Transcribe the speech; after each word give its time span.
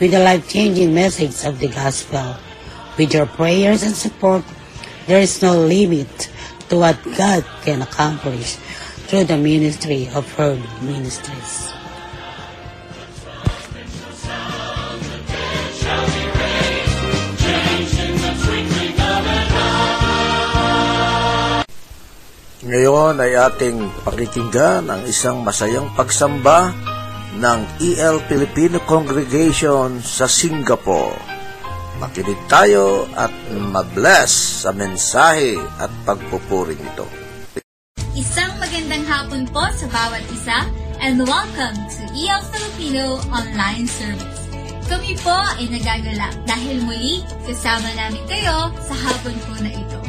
with 0.00 0.16
the 0.16 0.18
life-changing 0.18 0.96
message 0.96 1.44
of 1.44 1.60
the 1.60 1.68
gospel. 1.68 2.34
With 2.96 3.12
your 3.12 3.28
prayers 3.28 3.84
and 3.84 3.92
support, 3.92 4.42
there 5.04 5.20
is 5.20 5.44
no 5.44 5.60
limit 5.60 6.08
to 6.72 6.80
what 6.80 6.96
God 7.16 7.44
can 7.62 7.84
accomplish 7.84 8.56
through 9.06 9.28
the 9.28 9.36
ministry 9.36 10.08
of 10.16 10.24
Herd 10.40 10.64
Ministries. 10.80 11.68
Ngayon 22.60 23.18
ay 23.18 23.34
ating 23.34 23.82
pakikinggan 24.06 24.86
ang 24.86 25.02
isang 25.02 25.42
masayang 25.42 25.90
pagsamba 25.96 26.70
ng 27.38 27.60
EL 27.78 28.18
Filipino 28.26 28.82
Congregation 28.90 30.02
sa 30.02 30.26
Singapore. 30.26 31.14
Makinig 32.02 32.40
tayo 32.50 33.06
at 33.14 33.30
mabless 33.70 34.64
sa 34.66 34.74
mensahe 34.74 35.54
at 35.78 35.92
pagpupuring 36.02 36.80
ito. 36.80 37.06
Isang 38.18 38.50
magandang 38.58 39.06
hapon 39.06 39.46
po 39.54 39.62
sa 39.70 39.86
bawat 39.92 40.24
isa 40.34 40.66
and 40.98 41.22
welcome 41.22 41.76
to 41.86 42.02
EL 42.18 42.42
Filipino 42.50 43.22
Online 43.30 43.86
Service. 43.86 44.50
Kami 44.90 45.14
po 45.22 45.30
ay 45.30 45.70
nagagalak 45.70 46.34
dahil 46.50 46.82
muli 46.82 47.22
kasama 47.46 47.86
namin 47.94 48.24
kayo 48.26 48.74
sa 48.82 48.94
hapon 49.06 49.36
po 49.46 49.54
na 49.62 49.70
ito. 49.70 50.00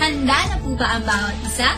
Handa 0.00 0.38
na 0.48 0.56
po 0.64 0.72
ba 0.72 0.96
ang 0.96 1.04
bawat 1.04 1.36
isa? 1.44 1.68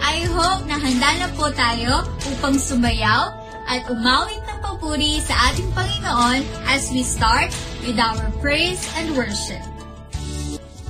I 0.00 0.22
hope 0.30 0.62
na 0.70 0.78
handa 0.78 1.10
na 1.18 1.28
po 1.34 1.50
tayo 1.52 2.06
upang 2.30 2.54
sumayaw 2.54 3.39
at 3.70 3.86
umawit 3.86 4.42
ng 4.50 4.58
papuri 4.58 5.22
sa 5.22 5.54
ating 5.54 5.70
Panginoon 5.70 6.42
as 6.66 6.90
we 6.90 7.06
start 7.06 7.54
with 7.86 7.94
our 8.02 8.18
praise 8.42 8.82
and 8.98 9.14
worship. 9.14 9.62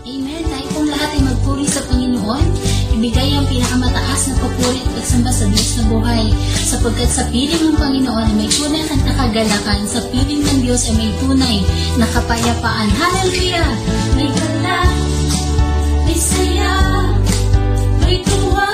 Amen. 0.09 0.43
Tayo 0.49 0.67
pong 0.73 0.89
lahat 0.89 1.13
ay 1.13 1.23
magpuri 1.29 1.69
sa 1.69 1.85
Panginoon. 1.93 2.45
Ibigay 2.97 3.37
ang 3.37 3.45
pinakamataas 3.53 4.33
na 4.33 4.35
papuri 4.41 4.81
at 4.81 4.91
pagsamba 4.97 5.29
sa 5.29 5.45
Diyos 5.45 5.71
na 5.77 5.85
buhay. 5.93 6.25
Sapagkat 6.67 7.11
sa 7.13 7.29
piling 7.29 7.69
ng 7.69 7.77
Panginoon 7.77 8.27
ay 8.33 8.35
may 8.35 8.49
tunay 8.49 8.81
at 8.89 9.01
nakagalakan. 9.05 9.81
Sa 9.85 10.01
piling 10.09 10.41
ng 10.41 10.59
Diyos 10.65 10.89
ay 10.89 10.95
may 10.97 11.13
tunay 11.21 11.57
na 12.01 12.09
kapayapaan. 12.17 12.89
Hallelujah! 12.97 13.71
May 14.17 14.33
gala, 14.33 14.81
may 16.09 16.17
saya, 16.17 16.75
may 18.01 18.25
tuwa 18.25 18.70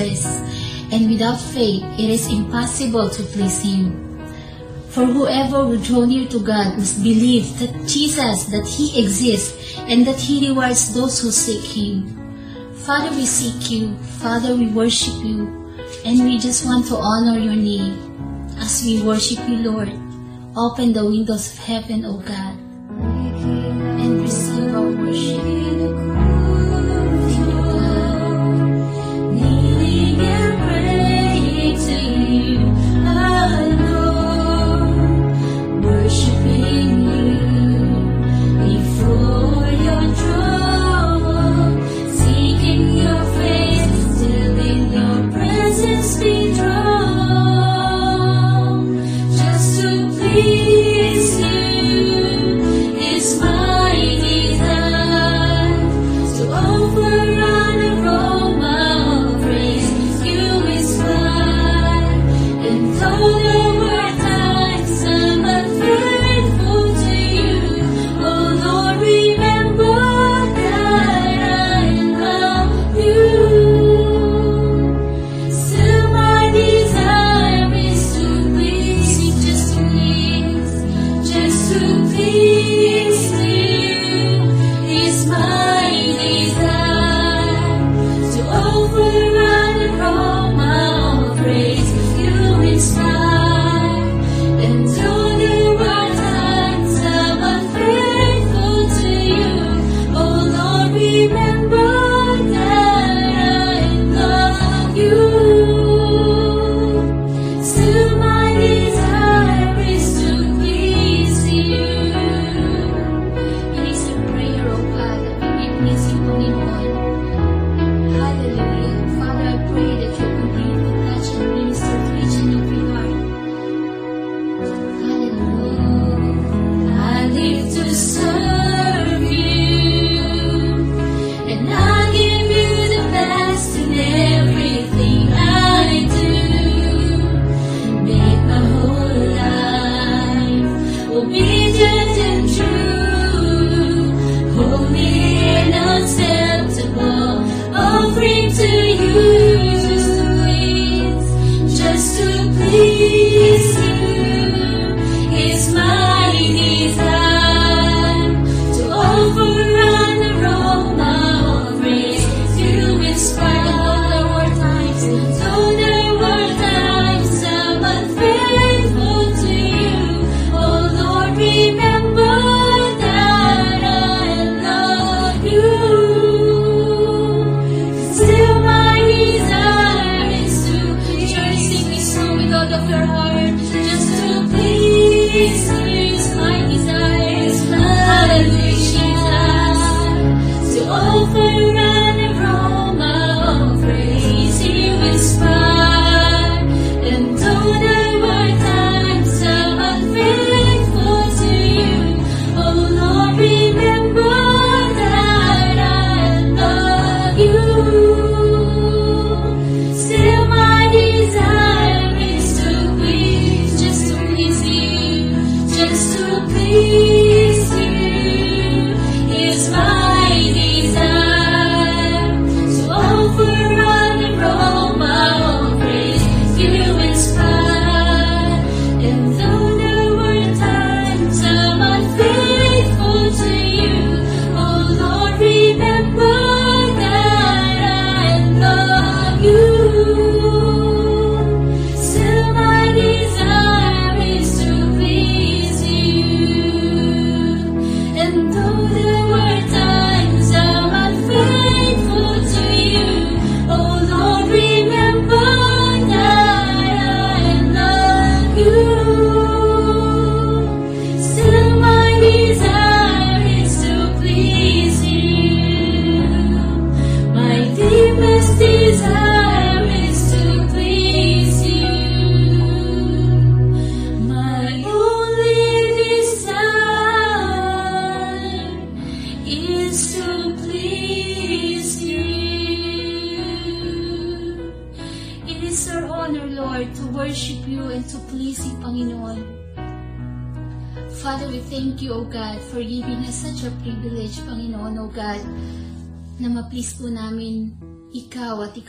verse 0.00 0.20
6 0.20 0.20
says, 0.20 0.24
And 0.92 1.10
without 1.10 1.40
faith, 1.40 1.84
it 1.98 2.10
is 2.10 2.28
impossible 2.28 3.10
to 3.10 3.22
please 3.22 3.62
Him. 3.62 4.06
For 4.88 5.06
whoever 5.06 5.66
will 5.66 5.80
draw 5.80 6.04
near 6.04 6.28
to 6.28 6.40
God 6.40 6.76
must 6.76 7.02
believe 7.02 7.58
that 7.60 7.86
Jesus, 7.86 8.44
that 8.46 8.66
He 8.66 9.04
exists, 9.04 9.78
and 9.78 10.06
that 10.06 10.18
He 10.18 10.48
rewards 10.48 10.94
those 10.94 11.20
who 11.20 11.30
seek 11.30 11.62
Him. 11.62 12.16
Father, 12.74 13.10
we 13.10 13.26
seek 13.26 13.70
You. 13.70 13.96
Father, 14.18 14.56
we 14.56 14.66
worship 14.66 15.14
You. 15.22 15.46
And 16.04 16.24
we 16.24 16.38
just 16.38 16.64
want 16.66 16.86
to 16.88 16.96
honor 16.96 17.38
Your 17.38 17.56
name. 17.56 18.08
As 18.58 18.82
we 18.84 19.02
worship 19.02 19.38
You, 19.48 19.70
Lord, 19.70 19.92
open 20.56 20.92
the 20.92 21.04
windows 21.04 21.52
of 21.52 21.58
heaven, 21.58 22.04
O 22.04 22.18
God, 22.18 22.58
and 24.00 24.20
receive 24.20 24.74
our 24.74 24.90
worship. 24.90 25.59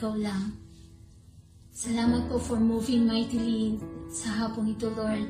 Ikaw 0.01 0.17
lang. 0.17 0.57
Salamat 1.69 2.25
po 2.25 2.41
for 2.41 2.57
moving 2.57 3.05
mightily 3.05 3.77
sa 4.09 4.33
hapong 4.33 4.73
ito, 4.73 4.89
Lord, 4.97 5.29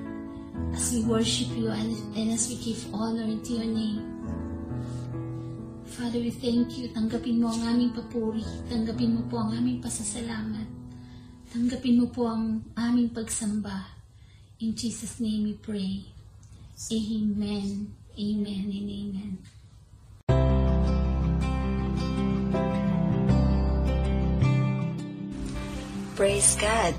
as 0.72 0.96
we 0.96 1.04
worship 1.04 1.52
you 1.60 1.68
and, 1.68 1.92
and 2.16 2.32
as 2.32 2.48
we 2.48 2.56
give 2.56 2.80
honor 2.96 3.28
to 3.28 3.52
your 3.52 3.68
name. 3.68 4.00
Father, 5.92 6.24
we 6.24 6.32
thank 6.32 6.80
you. 6.80 6.88
Tanggapin 6.96 7.44
mo 7.44 7.52
ang 7.52 7.76
aming 7.76 7.92
papuri. 7.92 8.48
Tanggapin 8.72 9.20
mo 9.20 9.28
po 9.28 9.44
ang 9.44 9.60
aming 9.60 9.84
pasasalamat. 9.84 10.68
Tanggapin 11.52 12.00
mo 12.00 12.08
po 12.08 12.32
ang 12.32 12.64
aming 12.80 13.12
pagsamba. 13.12 13.92
In 14.64 14.72
Jesus' 14.72 15.20
name 15.20 15.52
we 15.52 15.60
pray. 15.60 16.08
Amen. 16.96 17.92
Amen 18.16 18.66
and 18.72 18.88
amen. 18.88 19.36
Praise 26.22 26.54
God! 26.62 26.94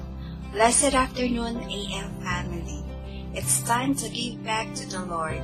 Blessed 0.50 0.99
afternoon, 0.99 1.55
AM 1.71 2.11
family. 2.26 2.83
It's 3.31 3.62
time 3.62 3.95
to 4.02 4.11
give 4.11 4.43
back 4.43 4.75
to 4.75 4.85
the 4.91 4.99
Lord. 5.07 5.38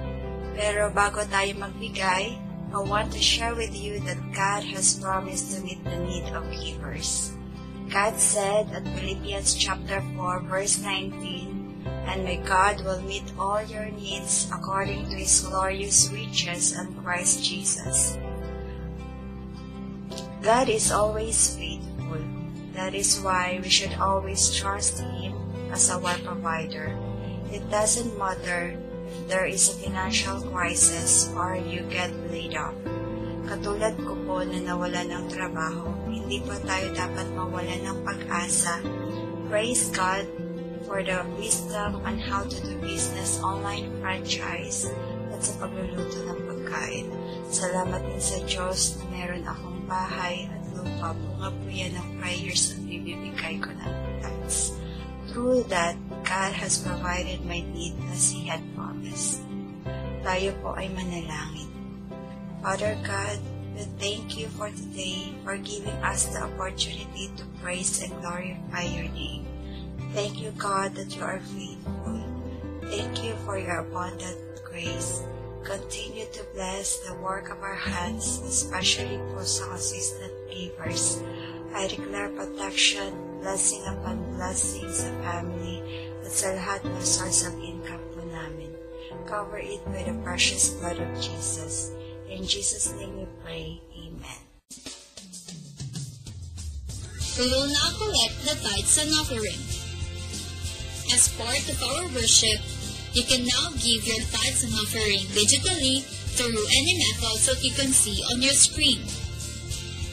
Pero 0.59 0.91
bago 0.91 1.23
tayo 1.23 1.55
magbigay, 1.55 2.35
I 2.75 2.81
want 2.83 3.15
to 3.15 3.23
share 3.23 3.55
with 3.55 3.71
you 3.71 4.03
that 4.03 4.19
God 4.35 4.67
has 4.75 4.99
promised 4.99 5.55
to 5.55 5.63
meet 5.63 5.79
the 5.87 5.95
need 5.95 6.27
of 6.35 6.51
givers. 6.59 7.31
God 7.87 8.19
said 8.19 8.67
at 8.75 8.83
Philippians 8.99 9.55
chapter 9.55 10.03
4 10.19 10.51
verse 10.51 10.83
19, 10.83 11.87
And 12.11 12.27
my 12.27 12.43
God 12.43 12.83
will 12.83 13.07
meet 13.07 13.31
all 13.39 13.63
your 13.63 13.95
needs 13.95 14.51
according 14.51 15.07
to 15.07 15.23
His 15.23 15.47
glorious 15.47 16.11
riches 16.11 16.75
in 16.75 16.99
Christ 16.99 17.47
Jesus. 17.47 18.19
God 20.43 20.67
is 20.67 20.91
always 20.91 21.55
faithful. 21.55 21.98
That 22.79 22.95
is 22.95 23.19
why 23.19 23.59
we 23.59 23.67
should 23.67 23.99
always 23.99 24.55
trust 24.55 25.03
Him 25.03 25.35
as 25.75 25.91
our 25.91 26.15
provider. 26.23 26.95
It 27.51 27.67
doesn't 27.75 28.15
matter 28.15 28.79
if 29.11 29.27
there 29.27 29.51
is 29.51 29.67
a 29.67 29.83
financial 29.83 30.39
crisis 30.55 31.27
or 31.35 31.59
you 31.59 31.83
get 31.91 32.15
laid 32.31 32.55
off. 32.55 32.79
Katulad 33.51 33.99
ko 33.99 34.15
po 34.23 34.47
na 34.47 34.63
nawala 34.63 35.03
ng 35.11 35.27
trabaho, 35.27 35.91
hindi 36.07 36.39
po 36.47 36.55
tayo 36.63 36.95
dapat 36.95 37.27
mawala 37.35 37.75
ng 37.83 37.99
pag-asa. 38.07 38.79
Praise 39.51 39.91
God 39.91 40.31
for 40.87 41.03
the 41.03 41.27
wisdom 41.35 41.99
on 42.07 42.15
how 42.15 42.47
to 42.47 42.57
do 42.63 42.79
business 42.79 43.43
online 43.43 43.91
franchise 43.99 44.87
at 45.35 45.43
sa 45.43 45.67
pagluluto 45.67 46.31
ng 46.31 46.41
pagkain. 46.47 47.11
Salamat 47.51 48.07
din 48.07 48.23
sa 48.23 48.39
Diyos 48.47 49.03
na 49.03 49.05
meron 49.11 49.45
akong 49.51 49.83
bahay 49.91 50.47
lupa. 50.79 51.11
Bunga 51.19 51.51
po 51.51 51.67
yan 51.67 51.99
ng 51.99 52.09
prayers 52.23 52.73
at 52.73 52.81
bibibigay 52.87 53.59
ko 53.59 53.75
ng 53.75 53.95
thanks. 54.23 54.79
Through 55.29 55.67
that, 55.69 55.99
God 56.23 56.53
has 56.55 56.79
provided 56.79 57.43
my 57.45 57.61
need 57.75 57.99
as 58.15 58.31
He 58.31 58.47
had 58.47 58.63
promised. 58.79 59.43
Tayo 60.23 60.55
po 60.63 60.79
ay 60.79 60.87
manalangin. 60.95 61.71
Father 62.63 62.95
God, 63.03 63.39
we 63.75 63.87
thank 64.03 64.35
you 64.35 64.51
for 64.59 64.71
today, 64.75 65.31
for 65.47 65.55
giving 65.59 65.95
us 66.03 66.27
the 66.35 66.43
opportunity 66.43 67.31
to 67.39 67.45
praise 67.63 68.03
and 68.03 68.11
glorify 68.19 68.87
your 68.89 69.07
name. 69.15 69.47
Thank 70.11 70.43
you, 70.43 70.51
God, 70.57 70.97
that 70.97 71.15
you 71.15 71.23
are 71.23 71.39
faithful. 71.55 72.25
Thank 72.89 73.23
you 73.23 73.37
for 73.45 73.61
your 73.61 73.85
abundant 73.85 74.41
grace. 74.65 75.23
Continue 75.65 76.27
to 76.33 76.43
bless 76.55 76.99
the 77.07 77.15
work 77.21 77.51
of 77.51 77.63
our 77.63 77.75
hands, 77.75 78.41
especially 78.47 79.19
po 79.35 79.43
sa 79.43 79.75
consistent 79.75 80.33
givers. 80.49 81.21
I 81.75 81.87
declare 81.87 82.33
protection, 82.33 83.13
blessing 83.43 83.85
upon 83.87 84.25
blessing 84.39 84.89
sa 84.89 85.11
family 85.21 85.85
at 86.25 86.33
sa 86.33 86.57
lahat 86.57 86.81
ng 86.87 87.05
source 87.05 87.45
of 87.45 87.55
income 87.61 88.01
po 88.17 88.25
namin. 88.25 88.73
Cover 89.29 89.61
it 89.61 89.85
with 89.93 90.09
the 90.09 90.17
precious 90.25 90.73
blood 90.81 90.97
of 90.97 91.11
Jesus. 91.21 91.93
In 92.29 92.45
Jesus' 92.49 92.93
name 92.97 93.21
we 93.21 93.27
pray. 93.45 93.81
Amen. 93.93 94.41
We 97.39 97.45
will 97.47 97.69
now 97.69 97.91
collect 97.95 98.37
the 98.45 98.57
tithes 98.57 98.97
and 98.99 99.13
offering. 99.15 99.63
As 101.13 101.29
part 101.37 101.65
of 101.69 101.79
our 101.81 102.05
worship, 102.11 102.61
you 103.19 103.25
can 103.25 103.45
now 103.47 103.71
give 103.83 104.07
your 104.07 104.23
tithes 104.31 104.63
and 104.63 104.73
offering 104.75 105.19
digitally 105.35 106.07
through 106.39 106.55
any 106.71 106.95
method 107.03 107.51
that 107.51 107.65
you 107.65 107.73
can 107.75 107.91
see 107.91 108.23
on 108.31 108.41
your 108.41 108.55
screen. 108.55 109.03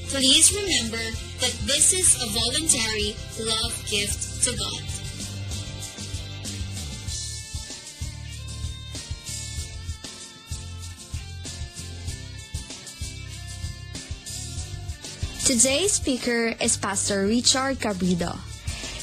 Please 0.10 0.50
remember 0.50 1.06
that 1.38 1.54
this 1.70 1.94
is 1.94 2.18
a 2.18 2.26
voluntary 2.34 3.14
love 3.46 3.78
gift 3.86 4.42
to 4.42 4.58
God. 4.58 4.82
Today's 15.46 15.92
speaker 15.94 16.56
is 16.60 16.76
Pastor 16.76 17.28
Richard 17.28 17.78
Cabrido. 17.78 18.34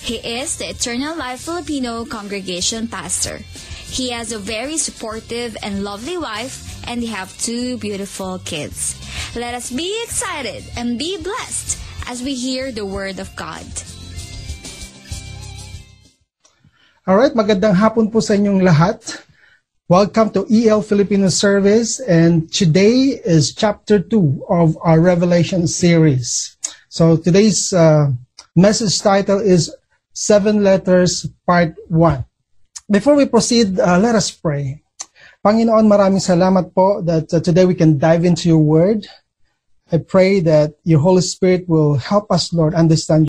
He 0.03 0.17
is 0.17 0.59
the 0.59 0.71
Eternal 0.71 1.15
Life 1.15 1.43
Filipino 1.43 2.05
Congregation 2.05 2.89
pastor. 2.89 3.47
He 3.93 4.09
has 4.09 4.33
a 4.33 4.41
very 4.41 4.81
supportive 4.81 5.53
and 5.61 5.85
lovely 5.85 6.17
wife, 6.17 6.81
and 6.89 7.03
they 7.05 7.13
have 7.13 7.29
two 7.37 7.77
beautiful 7.77 8.41
kids. 8.41 8.97
Let 9.37 9.53
us 9.53 9.69
be 9.69 9.93
excited 10.09 10.65
and 10.81 10.99
be 10.99 11.21
blessed 11.21 11.77
as 12.09 12.25
we 12.25 12.33
hear 12.33 12.73
the 12.73 12.89
Word 12.89 13.21
of 13.21 13.29
God. 13.37 13.61
Alright, 17.05 17.37
magandang 17.37 17.77
hapon 17.77 18.09
po 18.09 18.25
sa 18.25 18.33
inyong 18.33 18.65
lahat. 18.65 19.21
Welcome 19.93 20.33
to 20.41 20.49
EL 20.49 20.81
Filipino 20.81 21.29
Service 21.29 22.01
and 22.01 22.49
today 22.49 23.21
is 23.21 23.53
chapter 23.53 24.01
2 24.01 24.49
of 24.49 24.73
our 24.81 25.05
Revelation 25.05 25.69
series. 25.69 26.57
So 26.89 27.21
today's 27.21 27.77
uh, 27.77 28.09
message 28.57 29.05
title 29.05 29.45
is 29.45 29.69
Seven 30.17 30.65
Letters 30.65 31.29
Part 31.45 31.77
1. 31.93 32.32
Before 32.91 33.15
we 33.15 33.27
proceed, 33.27 33.79
uh, 33.79 33.99
let 33.99 34.15
us 34.15 34.31
pray. 34.31 34.83
Panginoon, 35.47 35.87
maraming 35.87 36.23
salamat 36.23 36.75
po 36.75 37.03
that 37.03 37.31
uh, 37.31 37.39
today 37.39 37.65
we 37.65 37.79
can 37.79 37.99
dive 37.99 38.27
into 38.27 38.49
your 38.51 38.63
word. 38.63 39.07
I 39.93 40.03
pray 40.03 40.41
that 40.41 40.75
your 40.83 40.99
Holy 40.99 41.23
Spirit 41.23 41.69
will 41.69 41.95
help 41.95 42.27
us, 42.31 42.51
Lord, 42.51 42.75
understand 42.75 43.29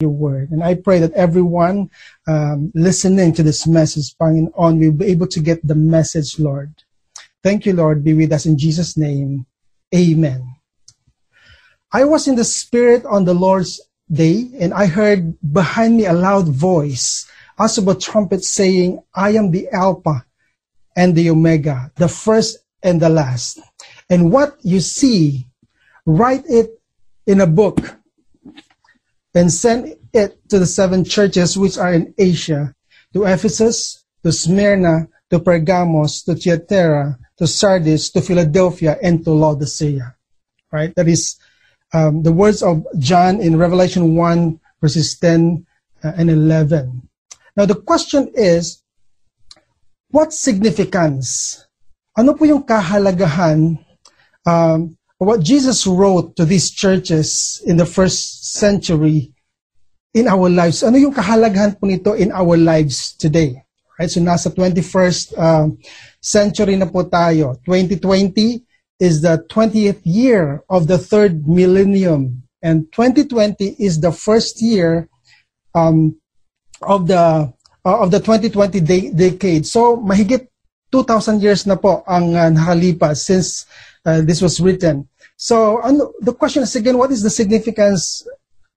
your 0.00 0.12
word. 0.12 0.50
And 0.52 0.62
I 0.62 0.74
pray 0.76 0.98
that 1.00 1.12
everyone 1.16 1.88
um, 2.28 2.70
listening 2.74 3.32
to 3.34 3.42
this 3.42 3.66
message, 3.66 4.12
Panginoon, 4.20 4.80
will 4.80 4.92
be 4.92 5.06
able 5.06 5.26
to 5.28 5.40
get 5.40 5.64
the 5.66 5.74
message, 5.74 6.38
Lord. 6.38 6.72
Thank 7.42 7.64
you, 7.64 7.72
Lord. 7.72 8.04
Be 8.04 8.12
with 8.12 8.32
us 8.32 8.44
in 8.44 8.58
Jesus' 8.58 8.96
name. 8.96 9.46
Amen. 9.94 10.44
I 11.92 12.04
was 12.04 12.28
in 12.28 12.36
the 12.36 12.44
Spirit 12.44 13.06
on 13.06 13.24
the 13.24 13.32
Lord's 13.32 13.80
day, 14.10 14.50
and 14.60 14.72
I 14.74 14.86
heard 14.86 15.36
behind 15.52 15.96
me 15.96 16.06
a 16.06 16.12
loud 16.12 16.48
voice, 16.48 17.28
as 17.58 17.78
of 17.78 17.88
a 17.88 17.94
trumpet 17.94 18.44
saying, 18.44 19.02
I 19.14 19.30
am 19.30 19.50
the 19.50 19.68
Alpha 19.70 20.24
and 20.96 21.14
the 21.14 21.30
Omega, 21.30 21.92
the 21.96 22.08
first 22.08 22.58
and 22.82 23.00
the 23.00 23.08
last. 23.08 23.60
And 24.08 24.32
what 24.32 24.56
you 24.62 24.80
see, 24.80 25.46
write 26.06 26.44
it 26.48 26.80
in 27.26 27.40
a 27.40 27.46
book 27.46 27.78
and 29.34 29.52
send 29.52 29.94
it 30.12 30.48
to 30.48 30.58
the 30.58 30.66
seven 30.66 31.04
churches 31.04 31.56
which 31.56 31.78
are 31.78 31.92
in 31.92 32.14
Asia, 32.18 32.74
to 33.12 33.24
Ephesus, 33.24 34.04
to 34.24 34.32
Smyrna, 34.32 35.08
to 35.30 35.38
Pergamos, 35.38 36.22
to 36.24 36.34
Thyatira, 36.34 37.18
to 37.36 37.46
Sardis, 37.46 38.10
to 38.10 38.20
Philadelphia, 38.20 38.96
and 39.02 39.24
to 39.24 39.30
Laodicea. 39.30 40.16
Right? 40.72 40.94
That 40.96 41.08
is 41.08 41.36
um, 41.94 42.22
the 42.22 42.32
words 42.32 42.62
of 42.62 42.84
John 42.98 43.40
in 43.40 43.56
Revelation 43.56 44.14
1, 44.14 44.60
verses 44.80 45.18
10 45.18 45.66
uh, 46.04 46.12
and 46.16 46.30
11. 46.30 47.08
Now, 47.56 47.66
the 47.66 47.74
question 47.74 48.30
is, 48.34 48.82
what 50.10 50.32
significance? 50.32 51.66
Ano 52.16 52.34
po 52.34 52.44
yung 52.44 52.64
kahalagahan 52.64 53.78
um, 54.46 54.96
what 55.18 55.42
Jesus 55.42 55.86
wrote 55.86 56.36
to 56.36 56.44
these 56.44 56.70
churches 56.70 57.60
in 57.66 57.76
the 57.76 57.86
first 57.86 58.54
century 58.54 59.34
in 60.14 60.26
our 60.26 60.48
lives. 60.48 60.82
Ano 60.82 60.96
yung 60.96 61.12
kahalagahan 61.12 61.78
po 61.78 61.86
nito 61.86 62.14
in 62.14 62.30
our 62.32 62.56
lives 62.56 63.12
today? 63.18 63.58
Right? 63.98 64.10
So 64.10 64.22
nasa 64.22 64.48
21st 64.54 65.34
uh, 65.34 65.68
century 66.22 66.78
na 66.78 66.86
po 66.86 67.02
tayo. 67.02 67.58
2020 67.66 68.67
is 69.00 69.22
the 69.22 69.44
20th 69.50 70.00
year 70.04 70.62
of 70.68 70.86
the 70.86 70.98
third 70.98 71.46
millennium. 71.46 72.42
And 72.62 72.90
2020 72.92 73.76
is 73.78 74.00
the 74.00 74.12
first 74.12 74.60
year 74.60 75.08
um, 75.74 76.18
of 76.82 77.06
the 77.06 77.52
uh, 77.84 78.02
of 78.02 78.10
the 78.10 78.18
2020 78.18 78.80
de- 78.80 79.10
decade. 79.10 79.66
So 79.66 79.96
mahigit 79.96 80.48
2,000 80.90 81.40
years 81.40 81.66
na 81.66 81.76
po 81.76 82.02
ang 82.08 82.34
uh, 82.34 82.50
nakalipas 82.50 83.22
since 83.22 83.66
uh, 84.04 84.20
this 84.22 84.42
was 84.42 84.58
written. 84.58 85.08
So 85.36 85.78
the 86.20 86.34
question 86.34 86.64
is 86.64 86.74
again, 86.74 86.98
what 86.98 87.12
is 87.12 87.22
the 87.22 87.30
significance 87.30 88.26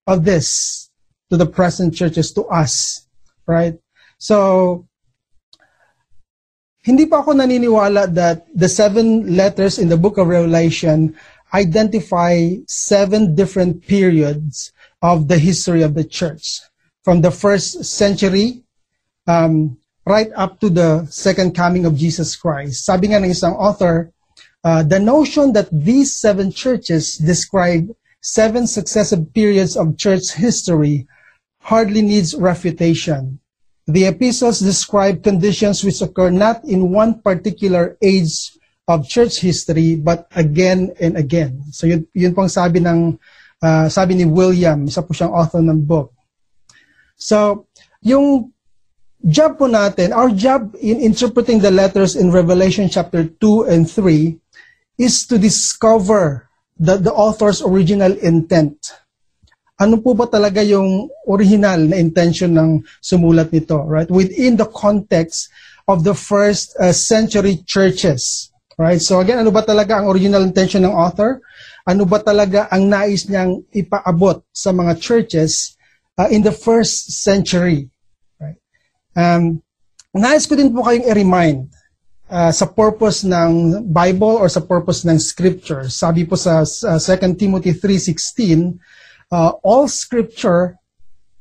of 0.05 0.23
this 0.23 0.89
to 1.31 1.37
the 1.37 1.47
present 1.47 1.95
churches, 1.95 2.31
to 2.33 2.45
us, 2.45 3.07
right? 3.47 3.79
So 4.19 4.85
hindi 6.81 7.05
pa 7.05 7.21
ako 7.21 7.37
naniniwala 7.37 8.09
that 8.13 8.45
the 8.57 8.69
seven 8.69 9.37
letters 9.37 9.77
in 9.77 9.89
the 9.89 9.97
book 9.97 10.17
of 10.17 10.27
Revelation 10.27 11.13
identify 11.53 12.57
seven 12.65 13.35
different 13.35 13.85
periods 13.85 14.73
of 15.01 15.27
the 15.27 15.37
history 15.37 15.83
of 15.83 15.93
the 15.93 16.03
church. 16.03 16.61
From 17.03 17.21
the 17.21 17.31
first 17.31 17.85
century 17.85 18.63
um, 19.27 19.77
right 20.05 20.29
up 20.35 20.59
to 20.61 20.69
the 20.69 21.05
second 21.05 21.53
coming 21.53 21.85
of 21.85 21.97
Jesus 21.97 22.35
Christ. 22.35 22.85
Sabi 22.85 23.13
nga 23.13 23.21
ng 23.21 23.29
isang 23.29 23.53
author, 23.57 24.09
uh, 24.63 24.81
the 24.81 24.99
notion 24.99 25.53
that 25.53 25.69
these 25.69 26.15
seven 26.15 26.51
churches 26.51 27.17
describe 27.17 27.89
seven 28.21 28.65
successive 28.65 29.33
periods 29.33 29.77
of 29.77 29.97
church 29.97 30.33
history 30.33 31.05
hardly 31.61 32.01
needs 32.01 32.33
refutation. 32.33 33.40
The 33.87 34.05
epistles 34.05 34.59
describe 34.59 35.23
conditions 35.23 35.83
which 35.83 36.01
occur 36.01 36.29
not 36.29 36.63
in 36.65 36.91
one 36.91 37.21
particular 37.21 37.97
age 38.01 38.57
of 38.87 39.07
church 39.07 39.41
history, 39.41 39.95
but 39.95 40.27
again 40.35 40.93
and 40.99 41.17
again. 41.17 41.63
So 41.71 41.87
yun, 41.87 42.07
yun 42.13 42.35
pong 42.35 42.49
sabi 42.49 42.79
ng 42.79 43.17
uh, 43.61 43.87
sabi 43.89 44.17
ni 44.17 44.25
William, 44.25 44.85
isa 44.85 45.01
po 45.01 45.13
siyang 45.13 45.33
author 45.33 45.61
ng 45.61 45.85
book. 45.85 46.11
So, 47.15 47.69
yung 48.01 48.49
job 49.21 49.61
po 49.61 49.69
natin, 49.69 50.09
our 50.09 50.33
job 50.33 50.73
in 50.81 50.97
interpreting 50.97 51.61
the 51.61 51.69
letters 51.69 52.17
in 52.17 52.33
Revelation 52.33 52.89
chapter 52.89 53.29
2 53.29 53.69
and 53.69 53.85
3 53.85 54.41
is 54.97 55.29
to 55.29 55.37
discover 55.37 56.49
the, 56.81 56.97
the 56.97 57.13
author's 57.13 57.61
original 57.61 58.11
intent. 58.25 58.97
Ano 59.81 59.97
po 59.97 60.13
ba 60.13 60.29
talaga 60.29 60.61
yung 60.61 61.09
original 61.25 61.81
na 61.89 61.97
intention 61.97 62.53
ng 62.53 62.85
sumulat 63.01 63.49
nito, 63.49 63.81
right? 63.89 64.05
Within 64.13 64.53
the 64.53 64.69
context 64.69 65.49
of 65.89 66.05
the 66.05 66.13
first 66.13 66.77
uh, 66.77 66.93
century 66.93 67.65
churches, 67.65 68.53
right? 68.77 69.01
So 69.01 69.25
again, 69.25 69.41
ano 69.41 69.49
ba 69.49 69.65
talaga 69.65 69.97
ang 69.97 70.05
original 70.05 70.45
intention 70.45 70.85
ng 70.85 70.93
author? 70.93 71.41
Ano 71.89 72.05
ba 72.05 72.21
talaga 72.21 72.69
ang 72.69 72.93
nais 72.93 73.25
niyang 73.25 73.65
ipaabot 73.73 74.45
sa 74.53 74.69
mga 74.69 75.01
churches 75.01 75.73
uh, 76.21 76.29
in 76.29 76.45
the 76.45 76.53
first 76.53 77.17
century, 77.25 77.89
right? 78.37 78.61
Um, 79.17 79.65
nais 80.13 80.45
ko 80.45 80.53
din 80.53 80.69
po 80.69 80.85
kayong 80.85 81.09
i-remind 81.09 81.73
uh, 82.29 82.53
sa 82.53 82.69
purpose 82.69 83.25
ng 83.25 83.81
Bible 83.89 84.37
or 84.37 84.45
sa 84.45 84.61
purpose 84.61 85.01
ng 85.09 85.17
Scripture. 85.17 85.89
Sabi 85.89 86.29
po 86.29 86.37
sa 86.37 86.61
uh, 86.61 86.99
2 87.01 87.33
Timothy 87.33 87.73
3.16, 87.73 88.77
uh, 89.31 89.49
all 89.63 89.87
Scripture 89.87 90.77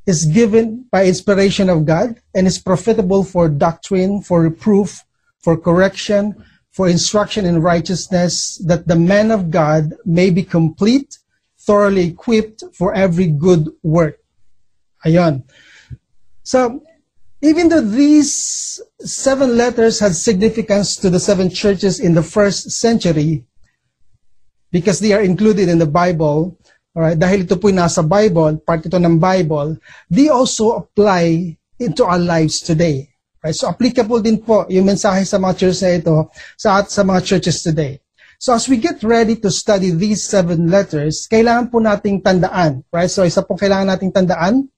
is 0.07 0.25
given 0.27 0.87
by 0.91 1.07
inspiration 1.07 1.69
of 1.69 1.85
God 1.85 2.21
and 2.35 2.47
is 2.47 2.59
profitable 2.59 3.25
for 3.25 3.49
doctrine, 3.49 4.23
for 4.23 4.43
reproof, 4.43 5.05
for 5.39 5.57
correction, 5.57 6.35
for 6.73 6.89
instruction 6.89 7.45
in 7.45 7.61
righteousness, 7.61 8.59
that 8.67 8.87
the 8.87 8.97
man 8.97 9.31
of 9.31 9.51
God 9.51 9.95
may 10.05 10.31
be 10.31 10.43
complete, 10.43 11.19
thoroughly 11.59 12.07
equipped 12.07 12.63
for 12.73 12.95
every 12.95 13.27
good 13.27 13.69
work. 13.83 14.19
Ayon. 15.05 15.43
So, 16.43 16.83
even 17.43 17.69
though 17.69 17.81
these 17.81 18.81
seven 19.01 19.57
letters 19.57 19.99
had 19.99 20.15
significance 20.15 20.97
to 20.97 21.09
the 21.09 21.21
seven 21.21 21.49
churches 21.49 21.99
in 21.99 22.15
the 22.15 22.23
first 22.23 22.71
century, 22.71 23.45
because 24.71 25.01
they 25.01 25.13
are 25.13 25.23
included 25.23 25.69
in 25.69 25.79
the 25.79 25.87
Bible, 25.87 26.57
alright, 26.95 27.19
dahil 27.19 27.47
ito 27.47 27.57
po 27.57 27.71
nasa 27.71 28.03
Bible, 28.03 28.59
part 28.63 28.83
ito 28.83 28.99
ng 28.99 29.17
Bible, 29.19 29.79
they 30.11 30.29
also 30.31 30.81
apply 30.83 31.55
into 31.81 32.03
our 32.05 32.21
lives 32.21 32.61
today. 32.61 33.09
Right? 33.41 33.57
So 33.57 33.73
applicable 33.73 34.21
din 34.21 34.43
po 34.43 34.69
yung 34.69 34.85
mensahe 34.85 35.25
sa 35.25 35.41
mga 35.41 35.55
churches 35.57 35.83
na 35.83 35.93
ito 35.97 36.17
sa, 36.61 36.85
sa 36.85 37.03
mga 37.07 37.21
churches 37.25 37.65
today. 37.65 38.03
So 38.41 38.57
as 38.57 38.69
we 38.69 38.81
get 38.81 39.05
ready 39.05 39.37
to 39.45 39.53
study 39.53 39.93
these 39.93 40.25
seven 40.25 40.69
letters, 40.69 41.29
kailangan 41.29 41.69
po 41.69 41.77
nating 41.77 42.25
tandaan, 42.25 42.85
right? 42.89 43.09
So 43.09 43.25
isa 43.25 43.45
pong 43.45 43.61
kailangan 43.61 43.97
nating 43.97 44.17
tandaan, 44.17 44.69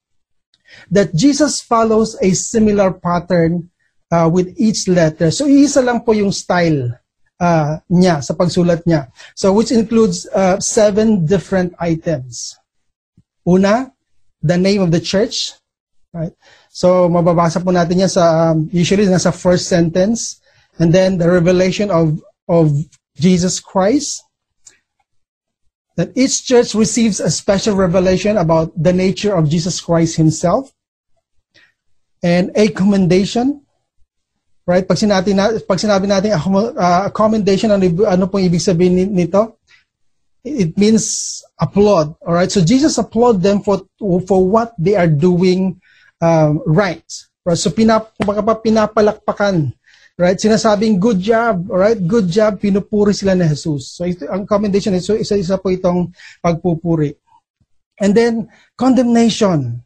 that 0.91 1.15
Jesus 1.15 1.63
follows 1.63 2.19
a 2.19 2.35
similar 2.35 2.91
pattern 2.91 3.71
uh, 4.11 4.27
with 4.27 4.51
each 4.59 4.89
letter. 4.91 5.31
So 5.31 5.47
iisa 5.47 5.79
lang 5.79 6.03
po 6.03 6.11
yung 6.11 6.35
style 6.35 7.02
uh, 7.43 7.83
niya 7.91 8.23
sa 8.23 8.39
pagsulat 8.39 8.87
niya. 8.87 9.11
So 9.35 9.51
which 9.51 9.75
includes 9.75 10.31
uh, 10.31 10.63
seven 10.63 11.27
different 11.27 11.75
items. 11.83 12.55
Una, 13.43 13.91
the 14.39 14.57
name 14.57 14.81
of 14.81 14.95
the 14.95 15.03
church, 15.03 15.59
right? 16.15 16.31
So 16.71 17.11
mababasa 17.11 17.59
po 17.59 17.75
natin 17.75 18.07
yan 18.07 18.13
sa 18.13 18.55
um, 18.55 18.71
usually 18.71 19.11
nasa 19.11 19.35
first 19.35 19.67
sentence 19.67 20.39
and 20.79 20.95
then 20.95 21.19
the 21.19 21.27
revelation 21.27 21.91
of 21.91 22.23
of 22.47 22.71
Jesus 23.19 23.59
Christ 23.59 24.23
that 25.97 26.15
each 26.17 26.47
church 26.47 26.73
receives 26.73 27.21
a 27.21 27.29
special 27.29 27.77
revelation 27.77 28.39
about 28.39 28.73
the 28.73 28.93
nature 28.93 29.37
of 29.37 29.51
Jesus 29.51 29.81
Christ 29.81 30.17
himself 30.17 30.73
and 32.23 32.51
a 32.55 32.71
commendation 32.73 33.62
right 34.67 34.87
pag 34.87 34.99
sinabi 34.99 35.35
na 35.35 35.59
pag 35.67 35.81
sinabi 35.81 36.07
natin 36.07 36.35
uh, 36.35 37.11
commendation 37.11 37.71
ano, 37.73 37.87
ano 38.07 38.25
pong 38.31 38.47
ibig 38.47 38.63
sabihin 38.63 39.11
nito 39.11 39.59
it 40.43 40.75
means 40.79 41.39
applaud 41.59 42.15
all 42.23 42.35
right 42.35 42.51
so 42.51 42.63
Jesus 42.63 42.99
applaud 42.99 43.43
them 43.43 43.63
for 43.63 43.83
for 44.27 44.43
what 44.43 44.75
they 44.79 44.95
are 44.99 45.11
doing 45.11 45.79
um, 46.23 46.63
right 46.67 47.07
right 47.47 47.59
so 47.59 47.71
pinap 47.71 48.15
pinapalakpakan 48.63 49.75
Right? 50.21 50.37
Sinasabing 50.37 51.01
good 51.01 51.25
job, 51.25 51.73
right? 51.73 51.97
Good 51.97 52.29
job, 52.29 52.61
pinupuri 52.61 53.17
sila 53.17 53.33
ni 53.33 53.49
Jesus. 53.49 53.97
So 53.97 54.05
ito, 54.05 54.29
ang 54.29 54.45
commendation 54.45 54.93
so 55.01 55.17
isa-isa 55.17 55.57
po 55.57 55.73
itong 55.73 56.13
pagpupuri. 56.45 57.17
And 57.97 58.13
then 58.13 58.53
condemnation, 58.77 59.81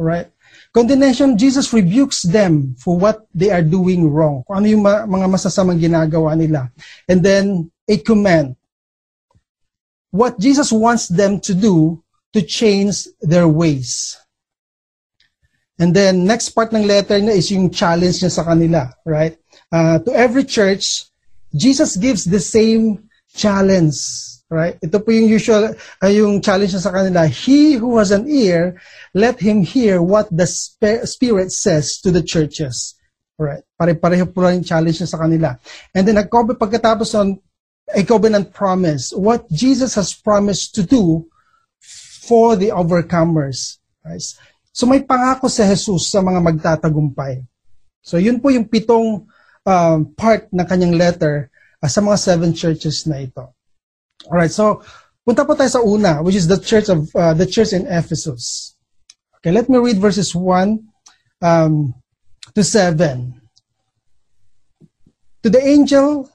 right? 0.00 0.32
Condemnation, 0.76 1.40
Jesus 1.40 1.72
rebukes 1.72 2.20
them 2.22 2.76
for 2.76 3.00
what 3.00 3.24
they 3.32 3.48
are 3.48 3.64
doing 3.64 4.12
wrong. 4.12 4.44
Kung 4.44 4.60
ano 4.60 4.66
yung 4.68 4.84
ma- 4.84 5.08
mga 5.08 5.26
masasamang 5.32 5.80
ginagawa 5.80 6.36
nila. 6.36 6.68
And 7.08 7.24
then 7.24 7.72
a 7.88 7.96
command. 7.96 8.60
What 10.12 10.36
Jesus 10.36 10.68
wants 10.68 11.08
them 11.08 11.40
to 11.48 11.56
do 11.56 12.04
to 12.36 12.44
change 12.44 13.08
their 13.24 13.48
ways. 13.48 14.20
And 15.80 15.96
then 15.96 16.28
next 16.28 16.52
part 16.52 16.76
ng 16.76 16.84
letter 16.84 17.16
niya 17.20 17.36
is 17.36 17.48
yung 17.48 17.72
challenge 17.72 18.20
niya 18.20 18.32
sa 18.32 18.44
kanila, 18.44 18.92
right? 19.08 19.36
uh, 19.72 19.98
to 20.00 20.12
every 20.12 20.44
church, 20.44 21.04
Jesus 21.54 21.96
gives 21.96 22.24
the 22.24 22.40
same 22.40 23.08
challenge. 23.34 23.96
Right? 24.46 24.78
Ito 24.78 25.02
po 25.02 25.10
yung 25.10 25.26
usual, 25.26 25.74
uh, 25.74 26.12
yung 26.12 26.38
challenge 26.38 26.78
sa 26.78 26.94
kanila. 26.94 27.26
He 27.26 27.74
who 27.74 27.98
has 27.98 28.14
an 28.14 28.30
ear, 28.30 28.78
let 29.10 29.42
him 29.42 29.66
hear 29.66 29.98
what 29.98 30.30
the 30.30 30.46
Spirit 30.46 31.50
says 31.50 31.98
to 32.06 32.14
the 32.14 32.22
churches. 32.22 32.94
Right? 33.34 33.66
Pare-pareho 33.74 34.30
po 34.30 34.46
yung 34.46 34.62
challenge 34.62 35.02
sa 35.02 35.18
kanila. 35.18 35.58
And 35.90 36.06
then, 36.06 36.22
pagkatapos 36.22 37.10
ng 37.18 37.42
a 37.90 38.02
covenant 38.06 38.54
promise, 38.54 39.10
what 39.10 39.50
Jesus 39.50 39.98
has 39.98 40.14
promised 40.14 40.74
to 40.78 40.82
do 40.86 41.26
for 42.26 42.54
the 42.54 42.74
overcomers. 42.74 43.78
Right? 44.02 44.22
So 44.76 44.84
may 44.84 45.00
pangako 45.00 45.48
si 45.48 45.64
Jesus 45.64 46.12
sa 46.12 46.20
mga 46.20 46.44
magtatagumpay. 46.44 47.40
So 48.04 48.20
yun 48.20 48.44
po 48.44 48.52
yung 48.52 48.68
pitong 48.68 49.24
um, 49.64 49.98
part 50.12 50.52
ng 50.52 50.66
kanyang 50.68 51.00
letter 51.00 51.48
uh, 51.80 51.88
sa 51.88 52.04
mga 52.04 52.20
seven 52.20 52.52
churches 52.52 53.08
na 53.08 53.24
ito. 53.24 53.55
Alright, 54.24 54.50
so 54.50 54.82
punta 55.24 55.44
po 55.44 55.52
tayo 55.54 55.68
sa 55.68 55.84
una, 55.84 56.22
which 56.22 56.34
is 56.34 56.48
the 56.48 56.58
church 56.58 56.88
of 56.88 57.12
uh, 57.14 57.34
the 57.34 57.46
church 57.46 57.72
in 57.72 57.86
Ephesus. 57.86 58.74
Okay, 59.36 59.52
let 59.52 59.68
me 59.68 59.78
read 59.78 59.98
verses 59.98 60.34
1 60.34 60.80
um, 61.42 61.94
to 62.54 62.64
7. 62.64 63.40
To 65.42 65.50
the 65.50 65.62
angel 65.62 66.30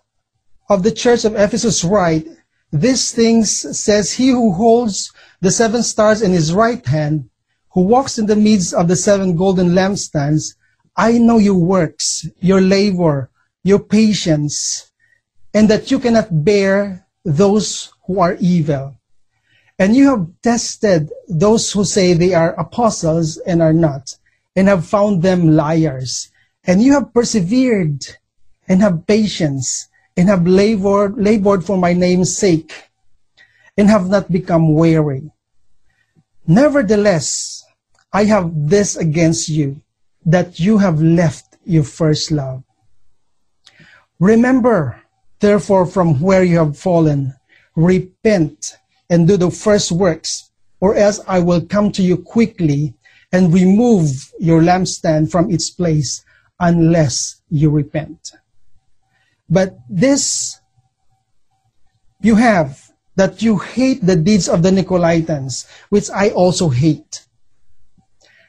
of 0.70 0.84
the 0.84 0.92
church 0.92 1.26
of 1.26 1.36
Ephesus 1.36 1.84
write, 1.84 2.28
These 2.72 3.12
things 3.12 3.52
says 3.78 4.14
he 4.14 4.30
who 4.30 4.54
holds 4.54 5.12
the 5.42 5.52
seven 5.52 5.84
stars 5.84 6.22
in 6.22 6.32
his 6.32 6.54
right 6.54 6.86
hand, 6.86 7.30
who 7.74 7.82
walks 7.82 8.18
in 8.18 8.26
the 8.26 8.36
midst 8.36 8.74
of 8.74 8.88
the 8.88 8.96
seven 8.96 9.36
golden 9.36 9.72
lampstands, 9.72 10.56
I 10.96 11.18
know 11.18 11.38
your 11.38 11.60
works, 11.60 12.28
your 12.40 12.62
labor, 12.62 13.30
your 13.64 13.80
patience, 13.80 14.92
and 15.54 15.70
that 15.70 15.92
you 15.92 16.00
cannot 16.00 16.46
bear 16.46 17.06
those 17.24 17.94
who 18.06 18.20
are 18.20 18.38
evil. 18.40 18.96
And 19.80 19.96
you 19.96 20.10
have 20.10 20.28
tested 20.44 21.10
those 21.28 21.72
who 21.72 21.86
say 21.86 22.14
they 22.14 22.34
are 22.34 22.54
apostles 22.54 23.38
and 23.38 23.62
are 23.62 23.74
not, 23.74 24.16
and 24.56 24.68
have 24.68 24.86
found 24.86 25.24
them 25.24 25.56
liars. 25.56 26.32
And 26.64 26.82
you 26.84 26.94
have 26.94 27.14
persevered 27.14 28.06
and 28.68 28.82
have 28.82 29.08
patience 29.08 29.90
and 30.16 30.30
have 30.30 30.46
labored, 30.46 31.18
labored 31.18 31.66
for 31.66 31.78
my 31.78 31.94
name's 31.94 32.38
sake 32.38 32.92
and 33.78 33.90
have 33.90 34.08
not 34.08 34.32
become 34.32 34.76
weary. 34.76 35.32
Nevertheless, 36.46 37.64
I 38.14 38.26
have 38.26 38.52
this 38.54 38.98
against 38.98 39.50
you, 39.50 39.82
that 40.26 40.60
you 40.60 40.78
have 40.78 41.02
left 41.02 41.58
your 41.66 41.84
first 41.84 42.30
love. 42.30 42.64
Remember, 44.20 45.01
therefore, 45.42 45.86
from 45.86 46.22
where 46.22 46.44
you 46.44 46.58
have 46.60 46.78
fallen, 46.78 47.36
repent 47.76 48.78
and 49.10 49.28
do 49.28 49.36
the 49.36 49.52
first 49.52 49.92
works, 49.92 50.50
or 50.80 50.96
else 50.96 51.20
I 51.28 51.40
will 51.40 51.62
come 51.62 51.92
to 51.92 52.02
you 52.02 52.18
quickly 52.18 52.94
and 53.32 53.54
remove 53.54 54.32
your 54.40 54.62
lampstand 54.62 55.32
from 55.32 55.52
its 55.52 55.70
place 55.70 56.24
unless 56.60 57.42
you 57.50 57.70
repent. 57.70 58.32
But 59.50 59.78
this 59.90 60.60
you 62.22 62.36
have 62.36 62.92
that 63.16 63.42
you 63.42 63.58
hate 63.58 64.06
the 64.06 64.16
deeds 64.16 64.48
of 64.48 64.64
the 64.64 64.72
Nicolaitans, 64.72 65.68
which 65.90 66.10
I 66.10 66.30
also 66.30 66.70
hate. 66.70 67.26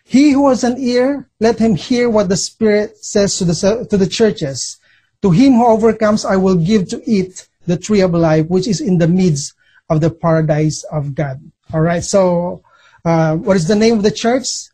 He 0.04 0.32
who 0.32 0.48
has 0.48 0.62
an 0.62 0.76
ear, 0.78 1.28
let 1.40 1.58
him 1.58 1.74
hear 1.74 2.08
what 2.08 2.28
the 2.28 2.36
Spirit 2.36 2.98
says 2.98 3.38
to 3.38 3.44
the, 3.44 3.86
to 3.90 3.96
the 3.96 4.06
churches. 4.06 4.78
To 5.22 5.30
him 5.30 5.54
who 5.54 5.66
overcomes, 5.66 6.24
I 6.24 6.36
will 6.36 6.56
give 6.56 6.88
to 6.90 7.02
eat 7.06 7.48
the 7.66 7.76
tree 7.76 8.00
of 8.00 8.12
life, 8.12 8.46
which 8.48 8.66
is 8.66 8.80
in 8.80 8.98
the 8.98 9.08
midst 9.08 9.54
of 9.88 10.00
the 10.00 10.10
paradise 10.10 10.82
of 10.84 11.14
God. 11.14 11.40
All 11.72 11.80
right. 11.80 12.02
So, 12.02 12.62
uh, 13.04 13.36
what 13.36 13.56
is 13.56 13.68
the 13.68 13.76
name 13.76 13.96
of 13.98 14.02
the 14.02 14.10
church? 14.10 14.68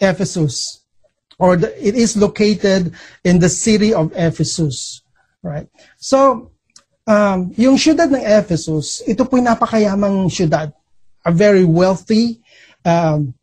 Ephesus, 0.00 0.82
or 1.38 1.56
the, 1.56 1.70
it 1.78 1.94
is 1.94 2.16
located 2.16 2.92
in 3.24 3.38
the 3.38 3.48
city 3.48 3.94
of 3.94 4.12
Ephesus. 4.14 5.02
Right. 5.42 5.68
So, 5.96 6.50
um, 7.06 7.54
yung 7.56 7.76
syudad 7.78 8.10
ng 8.10 8.22
Ephesus, 8.22 9.02
ito 9.06 9.24
po 9.24 9.38
yung 9.38 9.46
napakayamang 9.46 10.26
syudad. 10.30 10.74
A 11.22 11.30
very 11.30 11.62
wealthy, 11.62 12.42
um, 12.84 13.34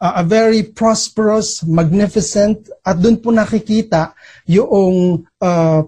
a 0.00 0.24
very 0.24 0.62
prosperous, 0.62 1.64
magnificent, 1.64 2.68
at 2.84 3.00
doon 3.00 3.16
po 3.16 3.32
nakikita 3.32 4.12
yung 4.44 5.24
uh, 5.40 5.82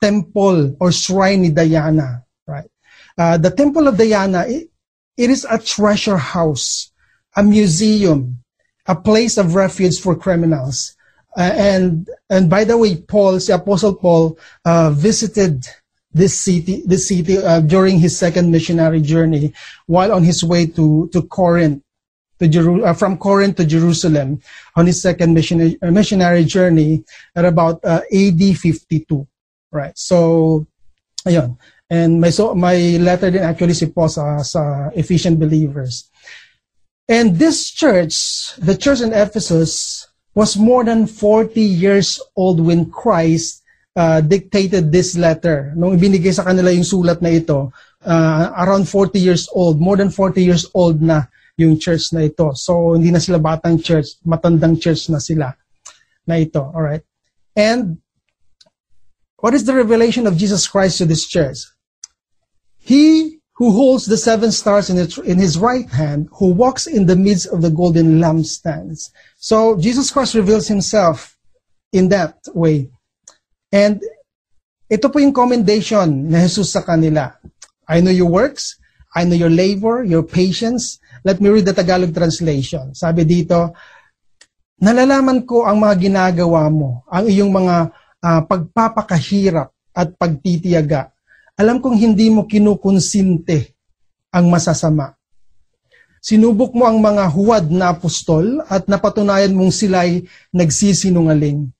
temple 0.00 0.76
or 0.80 0.92
shrine 0.92 1.48
ni 1.48 1.50
Diana. 1.50 2.24
Right. 2.46 2.68
Uh, 3.16 3.38
the 3.38 3.50
temple 3.50 3.88
of 3.88 3.96
Diana, 3.96 4.44
it, 4.46 4.68
it 5.16 5.30
is 5.30 5.46
a 5.48 5.58
treasure 5.58 6.18
house, 6.18 6.92
a 7.36 7.42
museum, 7.42 8.44
a 8.86 8.94
place 8.94 9.38
of 9.38 9.54
refuge 9.54 9.98
for 10.00 10.14
criminals. 10.14 10.96
Uh, 11.36 11.52
and 11.54 12.10
and 12.30 12.50
by 12.50 12.64
the 12.64 12.76
way, 12.76 12.96
Paul, 12.96 13.38
the 13.38 13.54
Apostle 13.54 13.94
Paul, 13.94 14.38
uh, 14.64 14.90
visited 14.90 15.66
this 16.12 16.38
city, 16.38 16.82
this 16.86 17.08
city 17.08 17.38
uh, 17.38 17.60
during 17.60 17.98
his 17.98 18.16
second 18.16 18.50
missionary 18.50 19.00
journey, 19.00 19.52
while 19.86 20.12
on 20.12 20.22
his 20.22 20.44
way 20.44 20.66
to 20.66 21.08
to 21.12 21.22
Corinth, 21.22 21.82
to 22.44 22.48
Jeru- 22.52 22.84
uh, 22.84 22.92
from 22.92 23.16
Corinth 23.16 23.56
to 23.56 23.64
Jerusalem, 23.64 24.44
on 24.76 24.84
his 24.84 25.00
second 25.00 25.32
missionary 25.32 25.80
uh, 25.80 25.90
missionary 25.90 26.44
journey 26.44 27.00
at 27.32 27.48
about 27.48 27.80
uh, 27.80 28.04
AD 28.12 28.42
52. 28.60 29.24
Right. 29.72 29.96
So, 29.96 30.68
ayun. 31.24 31.56
And 31.88 32.20
my 32.20 32.28
so 32.28 32.54
my 32.54 33.00
letter 33.00 33.32
din 33.32 33.44
actually 33.44 33.74
si 33.74 33.88
Paul 33.88 34.12
sa, 34.12 34.44
sa 34.44 34.92
Ephesian 34.92 35.40
believers. 35.40 36.12
And 37.08 37.36
this 37.36 37.68
church, 37.68 38.56
the 38.56 38.76
church 38.76 39.04
in 39.04 39.12
Ephesus, 39.12 40.04
was 40.32 40.56
more 40.56 40.84
than 40.84 41.06
40 41.06 41.60
years 41.60 42.16
old 42.36 42.60
when 42.60 42.88
Christ 42.88 43.60
uh, 43.94 44.20
dictated 44.20 44.90
this 44.90 45.12
letter. 45.14 45.72
Nung 45.76 46.00
ibinigay 46.00 46.32
sa 46.32 46.48
kanila 46.48 46.72
yung 46.72 46.88
sulat 46.88 47.20
na 47.20 47.30
ito, 47.36 47.70
uh, 48.02 48.44
around 48.64 48.88
40 48.88 49.20
years 49.20 49.46
old, 49.52 49.78
more 49.80 50.00
than 50.00 50.08
40 50.08 50.40
years 50.40 50.64
old 50.72 51.04
na 51.04 51.28
yung 51.56 51.78
church 51.78 52.12
na 52.12 52.26
ito. 52.26 52.52
So, 52.54 52.94
hindi 52.94 53.10
na 53.10 53.22
sila 53.22 53.38
batang 53.38 53.78
church, 53.82 54.18
matandang 54.26 54.80
church 54.80 55.08
na 55.10 55.18
sila 55.18 55.54
na 56.26 56.36
ito. 56.40 56.60
Alright? 56.60 57.06
And, 57.54 57.98
what 59.38 59.54
is 59.54 59.64
the 59.64 59.74
revelation 59.74 60.26
of 60.26 60.36
Jesus 60.36 60.66
Christ 60.66 60.98
to 60.98 61.06
this 61.06 61.26
church? 61.26 61.62
He 62.78 63.38
who 63.54 63.70
holds 63.70 64.06
the 64.06 64.16
seven 64.16 64.50
stars 64.50 64.90
in, 64.90 64.98
in 65.24 65.38
his 65.38 65.58
right 65.58 65.88
hand, 65.88 66.28
who 66.32 66.52
walks 66.52 66.86
in 66.86 67.06
the 67.06 67.16
midst 67.16 67.46
of 67.46 67.62
the 67.62 67.70
golden 67.70 68.18
lampstands. 68.18 69.10
So 69.36 69.78
Jesus 69.78 70.10
Christ 70.10 70.34
reveals 70.34 70.66
himself 70.66 71.36
in 71.92 72.08
that 72.08 72.34
way. 72.52 72.90
And 73.70 74.02
ito 74.90 75.08
po 75.08 75.18
yung 75.18 75.32
commendation 75.32 76.28
na 76.30 76.42
Jesus 76.42 76.74
sa 76.74 76.82
kanila. 76.82 77.34
I 77.86 78.00
know 78.00 78.10
your 78.10 78.30
works, 78.30 78.74
I 79.14 79.22
know 79.24 79.38
your 79.38 79.52
labor, 79.52 80.02
your 80.02 80.26
patience. 80.26 80.98
Let 81.22 81.38
me 81.38 81.48
read 81.48 81.64
the 81.64 81.72
Tagalog 81.72 82.10
translation. 82.10 82.92
Sabi 82.98 83.22
dito, 83.22 83.72
nalalaman 84.82 85.46
ko 85.46 85.64
ang 85.64 85.78
mga 85.78 85.94
ginagawa 86.10 86.66
mo, 86.68 87.06
ang 87.06 87.30
iyong 87.30 87.54
mga 87.54 87.76
uh, 88.20 88.40
pagpapakahirap 88.44 89.70
at 89.94 90.08
pagtitiyaga 90.18 91.14
alam 91.54 91.78
kong 91.78 91.94
hindi 91.94 92.34
mo 92.34 92.50
kinukonsinte 92.50 93.78
ang 94.34 94.50
masasama. 94.50 95.14
Sinubok 96.18 96.74
mo 96.74 96.82
ang 96.82 96.98
mga 96.98 97.30
huwad 97.30 97.70
na 97.70 97.94
apostol 97.94 98.58
at 98.66 98.90
napatunayan 98.90 99.54
mong 99.54 99.70
sila'y 99.70 100.26
nagsisinungaling. 100.50 101.70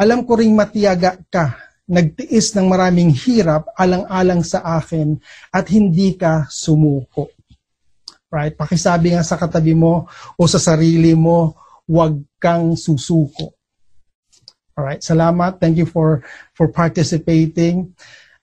Alam 0.00 0.24
ko 0.24 0.40
ring 0.40 0.56
matiyaga 0.56 1.20
ka, 1.28 1.60
nagtiis 1.88 2.52
ng 2.52 2.68
maraming 2.68 3.10
hirap 3.10 3.72
alang-alang 3.74 4.44
sa 4.44 4.60
akin 4.76 5.16
at 5.50 5.66
hindi 5.72 6.14
ka 6.14 6.44
sumuko. 6.52 7.32
Right? 8.28 8.52
Pakisabi 8.52 9.16
nga 9.16 9.24
sa 9.24 9.40
katabi 9.40 9.72
mo 9.72 10.04
o 10.36 10.44
sa 10.44 10.60
sarili 10.60 11.16
mo, 11.16 11.56
huwag 11.88 12.20
kang 12.36 12.76
susuko. 12.76 13.56
Alright, 14.76 15.02
salamat. 15.02 15.58
Thank 15.58 15.80
you 15.80 15.88
for 15.88 16.22
for 16.54 16.70
participating. 16.70 17.96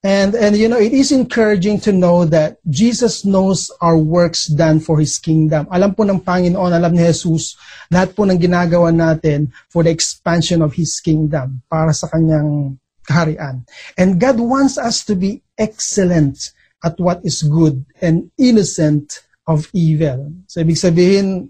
And, 0.05 0.37
and 0.37 0.53
you 0.53 0.69
know, 0.69 0.77
it 0.77 0.93
is 0.93 1.09
encouraging 1.09 1.81
to 1.87 1.91
know 1.95 2.29
that 2.29 2.61
Jesus 2.69 3.25
knows 3.25 3.73
our 3.81 3.97
works 3.97 4.45
done 4.45 4.77
for 4.77 5.01
His 5.01 5.17
kingdom. 5.17 5.65
Alam 5.73 5.97
po 5.97 6.05
ng 6.05 6.21
Panginoon, 6.21 6.77
alam 6.77 6.93
ni 6.93 7.01
Jesus, 7.09 7.57
lahat 7.89 8.13
po 8.13 8.21
ng 8.21 8.37
ginagawa 8.37 8.93
natin 8.93 9.49
for 9.65 9.81
the 9.81 9.89
expansion 9.89 10.61
of 10.61 10.77
His 10.77 11.01
kingdom, 11.01 11.65
para 11.65 11.89
sa 11.89 12.05
Kanyang 12.05 12.77
kaharian. 13.05 13.63
And 13.97 14.19
God 14.19 14.39
wants 14.39 14.77
us 14.77 15.05
to 15.05 15.15
be 15.15 15.41
excellent 15.57 16.51
at 16.83 16.99
what 16.99 17.23
is 17.23 17.41
good 17.41 17.85
and 18.01 18.29
innocent 18.37 19.25
of 19.47 19.69
evil. 19.73 20.33
So, 20.49 20.61
ibig 20.61 20.77
sabihin, 20.77 21.49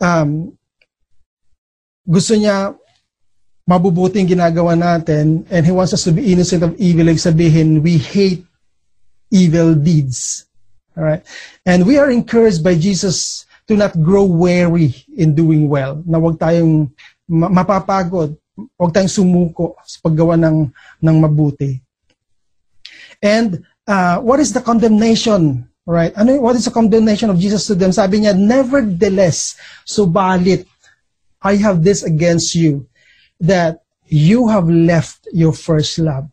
um, 0.00 0.56
gusto 2.04 2.34
niya 2.36 2.76
mabubuti 3.66 4.22
yung 4.22 4.30
ginagawa 4.30 4.78
natin 4.78 5.44
and 5.50 5.62
He 5.66 5.72
wants 5.72 5.92
us 5.92 6.04
to 6.04 6.12
be 6.12 6.32
innocent 6.32 6.62
of 6.62 6.72
evil. 6.78 7.06
Like 7.06 7.20
sabihin, 7.20 7.82
we 7.82 7.98
hate 7.98 8.46
evil 9.30 9.74
deeds. 9.74 10.46
All 10.96 11.04
right? 11.04 11.22
And 11.66 11.84
we 11.84 11.98
are 11.98 12.08
encouraged 12.08 12.64
by 12.64 12.78
Jesus 12.78 13.44
to 13.66 13.74
not 13.74 13.98
grow 14.00 14.24
weary 14.24 14.94
in 15.12 15.34
doing 15.34 15.68
well. 15.68 16.00
Na 16.06 16.22
huwag 16.22 16.38
tayong 16.38 16.94
mapapagod. 17.28 18.38
Huwag 18.56 18.92
tayong 18.96 19.12
sumuko 19.12 19.76
sa 19.84 20.00
paggawa 20.00 20.40
ng, 20.40 20.72
ng 21.04 21.16
mabuti. 21.20 21.76
And 23.20 23.64
uh, 23.84 24.18
what 24.24 24.40
is 24.40 24.52
the 24.56 24.64
condemnation? 24.64 25.68
Right? 25.86 26.10
Ano, 26.18 26.42
what 26.42 26.58
is 26.58 26.66
the 26.66 26.74
condemnation 26.74 27.30
of 27.30 27.38
Jesus 27.38 27.68
to 27.70 27.78
them? 27.78 27.94
Sabi 27.94 28.24
niya, 28.24 28.34
Nevertheless, 28.34 29.54
subalit, 29.86 30.66
I 31.38 31.54
have 31.62 31.86
this 31.86 32.02
against 32.02 32.58
you 32.58 32.90
that 33.38 33.86
you 34.10 34.50
have 34.50 34.66
left 34.66 35.30
your 35.30 35.54
first 35.54 36.02
love. 36.02 36.26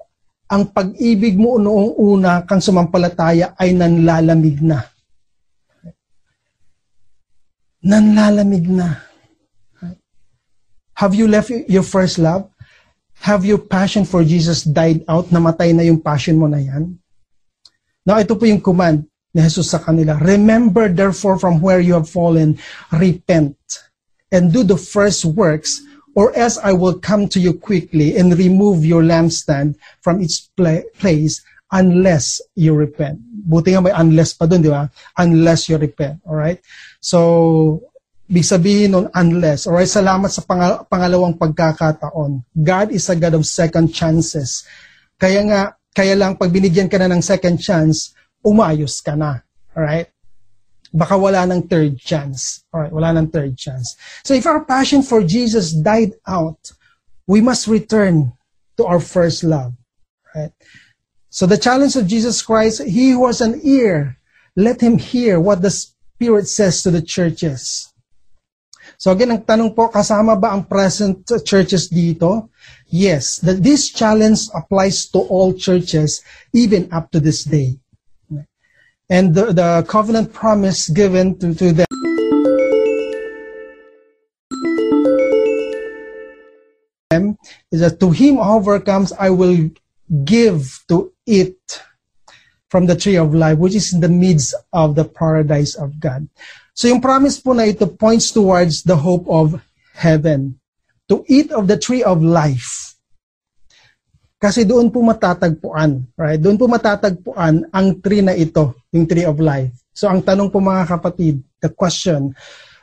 Ang 0.49 0.73
pag-ibig 0.73 1.37
mo 1.37 1.61
noong 1.61 1.97
una 2.01 2.41
kang 2.49 2.61
sumampalataya 2.61 3.53
ay 3.61 3.77
nanlalamig 3.77 4.57
na. 4.61 4.89
Nanlalamig 7.83 8.65
na. 8.69 9.12
Have 10.95 11.13
you 11.15 11.27
left 11.27 11.49
your 11.69 11.83
first 11.83 12.17
love? 12.17 12.49
Have 13.23 13.45
your 13.45 13.57
passion 13.57 14.05
for 14.05 14.23
Jesus 14.23 14.63
died 14.63 15.05
out? 15.07 15.31
Namatay 15.31 15.73
na 15.73 15.83
yung 15.83 16.01
passion 16.01 16.37
mo 16.37 16.45
na 16.45 16.59
yan? 16.59 16.99
Now, 18.03 18.19
ito 18.19 18.35
po 18.35 18.43
yung 18.43 18.59
command 18.59 19.07
ni 19.31 19.41
Jesus 19.41 19.71
sa 19.71 19.79
kanila. 19.79 20.19
Remember 20.19 20.91
therefore 20.91 21.39
from 21.39 21.63
where 21.63 21.79
you 21.79 21.95
have 21.95 22.09
fallen, 22.09 22.59
repent, 22.91 23.57
and 24.29 24.51
do 24.51 24.61
the 24.61 24.77
first 24.77 25.23
works 25.25 25.81
or 26.13 26.35
else 26.37 26.57
I 26.61 26.73
will 26.73 26.99
come 26.99 27.27
to 27.33 27.39
you 27.39 27.53
quickly 27.53 28.17
and 28.17 28.37
remove 28.37 28.85
your 28.85 29.01
lampstand 29.01 29.75
from 30.01 30.21
its 30.21 30.49
pla- 30.53 30.85
place 30.99 31.41
unless 31.73 32.41
you 32.53 32.77
repent. 32.77 33.17
Buti 33.23 33.73
nga 33.73 33.81
may 33.81 33.93
unless 33.95 34.33
pa 34.37 34.45
dun, 34.45 34.61
di 34.61 34.69
ba? 34.69 34.89
Unless 35.17 35.69
you 35.69 35.77
repent. 35.81 36.21
Alright? 36.27 36.61
So, 37.01 37.81
Big 38.23 38.47
sabihin 38.47 38.95
nun, 38.95 39.07
unless. 39.11 39.67
Alright, 39.67 39.91
salamat 39.91 40.31
sa 40.31 40.41
pangal- 40.47 40.87
pangalawang 40.87 41.35
pagkakataon. 41.35 42.39
God 42.55 42.95
is 42.95 43.11
a 43.11 43.15
God 43.19 43.35
of 43.35 43.43
second 43.43 43.91
chances. 43.91 44.63
Kaya 45.19 45.43
nga, 45.43 45.61
kaya 45.91 46.15
lang 46.15 46.39
pag 46.39 46.49
binigyan 46.49 46.87
ka 46.87 46.95
na 46.97 47.11
ng 47.11 47.21
second 47.21 47.59
chance, 47.59 48.15
umayos 48.41 49.03
ka 49.03 49.19
na. 49.19 49.43
Alright? 49.75 50.07
Baka 50.93 51.19
wala 51.19 51.43
ng 51.49 51.67
third 51.67 51.99
chance. 51.99 52.63
Alright, 52.71 52.95
wala 52.95 53.11
ng 53.11 53.27
third 53.27 53.59
chance. 53.59 53.99
So 54.23 54.31
if 54.33 54.47
our 54.47 54.63
passion 54.63 55.03
for 55.03 55.19
Jesus 55.19 55.75
died 55.75 56.15
out, 56.23 56.71
we 57.27 57.43
must 57.43 57.67
return 57.67 58.31
to 58.77 58.85
our 58.87 58.99
first 58.99 59.43
love. 59.43 59.75
Right? 60.33 60.55
So 61.29 61.45
the 61.45 61.57
challenge 61.57 61.95
of 61.95 62.07
Jesus 62.07 62.41
Christ, 62.41 62.83
he 62.83 63.11
who 63.11 63.27
has 63.27 63.41
an 63.41 63.59
ear, 63.63 64.17
let 64.55 64.81
him 64.81 64.97
hear 64.97 65.39
what 65.39 65.61
the 65.61 65.71
Spirit 65.71 66.47
says 66.47 66.81
to 66.83 66.91
the 66.91 67.01
churches. 67.01 67.92
So 69.03 69.11
again, 69.11 69.35
ang 69.35 69.43
tanong 69.43 69.75
po, 69.75 69.91
kasama 69.91 70.39
ba 70.39 70.55
ang 70.55 70.63
present 70.63 71.27
churches 71.43 71.91
dito? 71.91 72.47
Yes, 72.87 73.43
that 73.43 73.59
this 73.59 73.91
challenge 73.91 74.47
applies 74.55 75.11
to 75.11 75.19
all 75.27 75.51
churches, 75.51 76.23
even 76.55 76.87
up 76.87 77.11
to 77.11 77.19
this 77.19 77.43
day. 77.43 77.75
And 79.11 79.35
the, 79.35 79.51
the 79.51 79.83
covenant 79.91 80.31
promise 80.31 80.87
given 80.87 81.35
to, 81.43 81.51
to 81.51 81.83
them 87.11 87.35
is 87.75 87.83
that 87.83 87.99
to 87.99 88.07
him 88.07 88.39
who 88.39 88.47
overcomes, 88.55 89.11
I 89.19 89.35
will 89.35 89.67
give 90.23 90.79
to 90.87 91.11
it 91.27 91.59
from 92.73 92.89
the 92.89 92.97
tree 92.97 93.21
of 93.21 93.37
life, 93.37 93.61
which 93.61 93.77
is 93.77 93.93
in 93.93 94.01
the 94.01 94.09
midst 94.09 94.57
of 94.73 94.97
the 94.97 95.05
paradise 95.05 95.77
of 95.77 95.93
God. 96.01 96.25
So 96.73 96.89
yung 96.89 97.05
promise 97.05 97.37
po 97.37 97.53
na 97.53 97.69
ito 97.69 97.85
points 97.85 98.33
towards 98.33 98.81
the 98.81 98.97
hope 98.97 99.29
of 99.29 99.61
heaven. 99.93 100.57
To 101.13 101.21
eat 101.29 101.53
of 101.53 101.69
the 101.69 101.77
tree 101.77 102.01
of 102.01 102.25
life. 102.25 102.97
Kasi 104.41 104.65
doon 104.65 104.89
po 104.89 105.05
matatagpuan, 105.05 106.01
right? 106.17 106.41
Doon 106.41 106.57
po 106.57 106.65
matatagpuan 106.65 107.69
ang 107.69 107.87
tree 108.01 108.25
na 108.25 108.33
ito, 108.33 108.73
yung 108.89 109.05
tree 109.05 109.29
of 109.29 109.37
life. 109.37 109.69
So 109.93 110.09
ang 110.09 110.25
tanong 110.25 110.49
po 110.49 110.57
mga 110.57 110.89
kapatid, 110.89 111.45
the 111.61 111.69
question, 111.69 112.33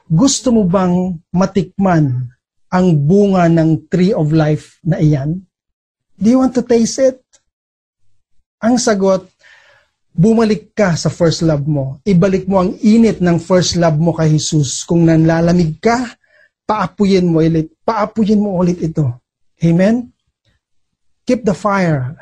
gusto 0.07 0.55
mo 0.55 0.63
bang 0.71 1.19
matikman 1.35 2.31
ang 2.71 2.87
bunga 2.95 3.51
ng 3.51 3.91
tree 3.91 4.15
of 4.15 4.31
life 4.31 4.79
na 4.87 5.03
iyan? 5.03 5.43
Do 6.15 6.31
you 6.31 6.39
want 6.39 6.55
to 6.55 6.63
taste 6.63 7.03
it? 7.03 7.19
Ang 8.63 8.79
sagot, 8.79 9.27
bumalik 10.15 10.75
ka 10.75 10.95
sa 10.99 11.09
first 11.09 11.43
love 11.43 11.67
mo. 11.67 11.99
Ibalik 12.05 12.47
mo 12.51 12.61
ang 12.61 12.75
init 12.83 13.23
ng 13.23 13.39
first 13.39 13.79
love 13.79 13.97
mo 13.97 14.13
kay 14.13 14.35
Jesus. 14.35 14.83
Kung 14.85 15.07
nanlalamig 15.07 15.79
ka, 15.79 16.17
paapuyin 16.67 17.31
mo 17.31 17.43
ulit. 17.43 17.71
Paapuyin 17.87 18.43
mo 18.43 18.59
ulit 18.59 18.79
ito. 18.83 19.07
Amen? 19.63 20.11
Keep 21.27 21.45
the 21.45 21.55
fire 21.55 22.17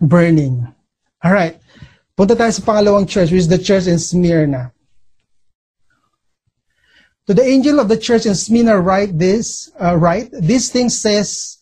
burning. 0.00 0.64
All 1.22 1.32
right. 1.32 1.58
Punta 2.16 2.32
tayo 2.32 2.52
sa 2.52 2.64
pangalawang 2.64 3.08
church, 3.08 3.28
which 3.28 3.44
is 3.44 3.52
the 3.52 3.60
church 3.60 3.84
in 3.84 4.00
Smyrna. 4.00 4.72
To 7.26 7.34
the 7.34 7.44
angel 7.44 7.80
of 7.80 7.88
the 7.88 7.98
church 7.98 8.24
in 8.24 8.34
Smyrna 8.34 8.80
write 8.80 9.18
this, 9.18 9.68
uh, 9.76 9.96
write, 9.98 10.30
this 10.32 10.70
thing 10.70 10.88
says, 10.88 11.58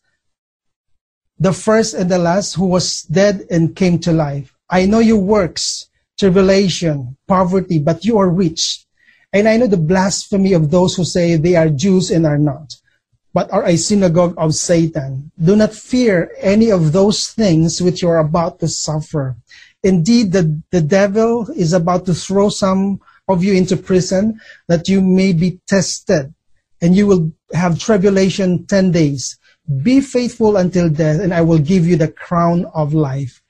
the 1.39 1.53
first 1.53 1.95
and 1.95 2.11
the 2.11 2.19
last 2.19 2.55
who 2.55 2.67
was 2.67 3.03
dead 3.03 3.43
and 3.51 3.75
came 3.75 3.99
to 4.01 4.13
life. 4.13 4.54
I 4.71 4.87
know 4.87 5.01
your 5.01 5.19
works, 5.19 5.89
tribulation, 6.19 7.17
poverty, 7.27 7.79
but 7.79 8.05
you 8.05 8.19
are 8.19 8.31
rich. 8.31 8.85
And 9.33 9.49
I 9.49 9.57
know 9.57 9.67
the 9.67 9.77
blasphemy 9.77 10.53
of 10.53 10.71
those 10.71 10.95
who 10.95 11.05
say 11.05 11.37
they 11.37 11.57
are 11.57 11.69
Jews 11.69 12.11
and 12.11 12.25
are 12.25 12.39
not, 12.39 12.77
but 13.33 13.53
are 13.53 13.67
a 13.67 13.77
synagogue 13.77 14.35
of 14.39 14.55
Satan. 14.55 15.33
Do 15.43 15.57
not 15.57 15.75
fear 15.75 16.31
any 16.39 16.71
of 16.71 16.93
those 16.93 17.29
things 17.29 17.83
which 17.83 18.03
you 18.03 18.09
are 18.09 18.21
about 18.21 18.61
to 18.61 18.69
suffer. 18.69 19.37
Indeed, 19.83 20.33
the, 20.33 20.63
the 20.71 20.81
devil 20.81 21.49
is 21.51 21.73
about 21.73 22.07
to 22.07 22.15
throw 22.15 22.49
some 22.49 23.01
of 23.29 23.43
you 23.43 23.55
into 23.55 23.77
prison 23.77 24.41
that 24.69 24.89
you 24.89 25.03
may 25.03 25.33
be 25.33 25.61
tested 25.67 26.33
and 26.81 26.97
you 26.97 27.07
will 27.07 27.33
have 27.53 27.79
tribulation 27.79 28.67
10 28.67 28.93
days. 28.93 29.39
Be 29.83 30.01
faithful 30.01 30.57
until 30.57 30.89
death 30.89 31.21
and 31.21 31.35
I 31.35 31.41
will 31.41 31.59
give 31.59 31.87
you 31.87 31.97
the 31.97 32.09
crown 32.09 32.67
of 32.75 32.95
life. 32.95 33.43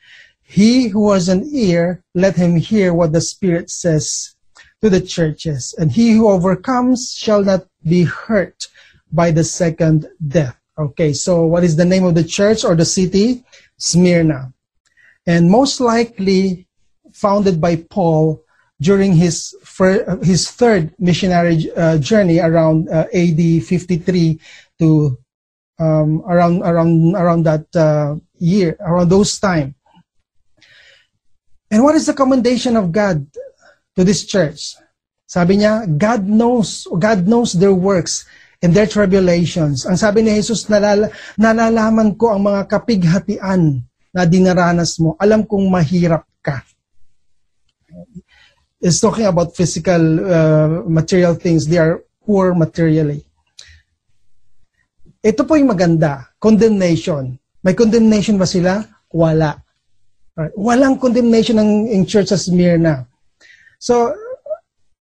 He 0.55 0.87
who 0.87 1.11
has 1.11 1.29
an 1.29 1.51
ear, 1.51 2.05
let 2.15 2.37
him 2.37 2.55
hear 2.55 2.95
what 2.95 3.11
the 3.11 3.21
Spirit 3.21 3.71
says 3.71 4.37
to 4.83 4.89
the 4.89 5.01
churches. 5.01 5.75
And 5.77 5.91
he 5.91 6.13
who 6.13 6.29
overcomes 6.29 7.13
shall 7.13 7.43
not 7.43 7.67
be 7.83 8.05
hurt 8.05 8.69
by 9.11 9.33
the 9.33 9.43
second 9.43 10.07
death. 10.29 10.57
Okay, 10.79 11.13
so 11.13 11.45
what 11.45 11.65
is 11.65 11.75
the 11.75 11.85
name 11.85 12.05
of 12.05 12.15
the 12.15 12.23
church 12.23 12.65
or 12.65 12.77
the 12.77 12.85
city? 12.85 13.43
Smyrna. 13.79 14.55
And 15.27 15.51
most 15.51 15.81
likely 15.81 16.69
founded 17.13 17.61
by 17.61 17.75
Paul 17.91 18.41
during 18.81 19.13
his 19.13 19.57
his 20.23 20.53
third 20.53 20.95
missionary 21.01 21.67
uh, 21.75 21.99
journey 21.99 22.39
around 22.39 22.89
uh, 22.91 23.11
AD 23.11 23.43
53 23.67 24.39
to 24.79 25.19
um, 25.81 26.23
around 26.31 26.63
around 26.63 27.17
around 27.17 27.43
that 27.43 27.67
uh, 27.75 28.15
year 28.39 28.77
around 28.79 29.09
those 29.09 29.41
time. 29.41 29.75
And 31.75 31.83
what 31.83 31.99
is 31.99 32.07
the 32.07 32.15
commendation 32.15 32.79
of 32.79 32.95
God 32.95 33.27
to 33.99 34.07
this 34.07 34.23
church? 34.23 34.79
Sabi 35.27 35.59
niya, 35.59 35.91
God 35.99 36.23
knows, 36.23 36.87
God 36.87 37.27
knows 37.27 37.51
their 37.51 37.75
works 37.75 38.31
and 38.63 38.71
their 38.71 38.87
tribulations. 38.87 39.83
Ang 39.83 39.99
sabi 39.99 40.23
ni 40.23 40.39
Jesus, 40.39 40.71
nalala, 40.71 41.11
nalalaman 41.35 42.15
ko 42.15 42.31
ang 42.31 42.47
mga 42.47 42.71
kapighatian 42.71 43.83
na 44.15 44.23
dinaranas 44.23 45.03
mo. 45.03 45.19
Alam 45.19 45.43
kong 45.43 45.67
mahirap 45.67 46.23
ka 46.39 46.63
is 48.79 49.03
talking 49.03 49.27
about 49.27 49.59
physical 49.59 49.99
uh, 50.31 50.87
material 50.87 51.35
things. 51.35 51.67
They 51.67 51.83
are 51.83 52.07
poor 52.23 52.55
materially. 52.55 53.27
Ito 55.27 55.43
po 55.43 55.59
yung 55.59 55.75
maganda. 55.75 56.31
Condemnation. 56.39 57.35
May 57.67 57.75
condemnation 57.75 58.39
ba 58.39 58.47
sila? 58.47 58.87
Wala. 59.11 59.64
Right. 60.35 60.51
Walang 60.59 60.99
condemnation 60.99 61.63
ng 61.63 61.87
in 61.95 62.03
Church 62.11 62.35
of 62.35 62.43
Smyrna. 62.43 63.07
So, 63.79 64.19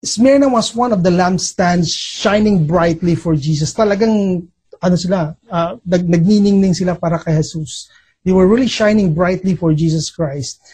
Smyrna 0.01 0.49
was 0.49 0.73
one 0.73 0.89
of 0.89 1.05
the 1.05 1.13
lampstands 1.13 1.93
shining 1.93 2.65
brightly 2.65 3.13
for 3.13 3.37
Jesus. 3.37 3.69
Talagang, 3.77 4.47
ano 4.81 4.95
sila, 4.97 5.37
uh, 5.51 5.77
nag 5.85 6.09
nagniningning 6.09 6.73
sila 6.73 6.97
para 6.97 7.21
kay 7.21 7.37
Jesus. 7.37 7.91
They 8.25 8.33
were 8.33 8.49
really 8.49 8.71
shining 8.71 9.13
brightly 9.13 9.53
for 9.53 9.69
Jesus 9.73 10.09
Christ. 10.09 10.65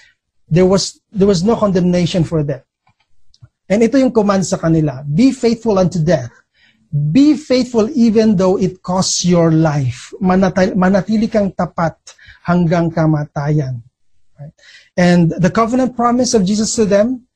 There 0.48 0.66
was, 0.66 1.02
there 1.12 1.28
was 1.28 1.44
no 1.44 1.60
condemnation 1.60 2.24
for 2.24 2.40
them. 2.40 2.62
And 3.68 3.82
ito 3.82 3.98
yung 3.98 4.14
command 4.14 4.46
sa 4.46 4.62
kanila, 4.62 5.02
be 5.04 5.34
faithful 5.34 5.82
unto 5.82 6.00
death. 6.00 6.32
Be 6.96 7.36
faithful 7.36 7.90
even 7.92 8.38
though 8.38 8.56
it 8.56 8.80
costs 8.80 9.26
your 9.26 9.52
life. 9.52 10.14
Manatili 10.22 11.28
kang 11.28 11.52
tapat 11.52 11.98
hanggang 12.46 12.94
kamatayan. 12.94 13.84
Right? 14.40 14.54
And 14.98 15.32
the 15.32 15.52
covenant 15.52 15.96
promise 15.96 16.34
of 16.34 16.46
Jesus 16.46 16.76
to 16.76 16.86
them, 16.86 17.28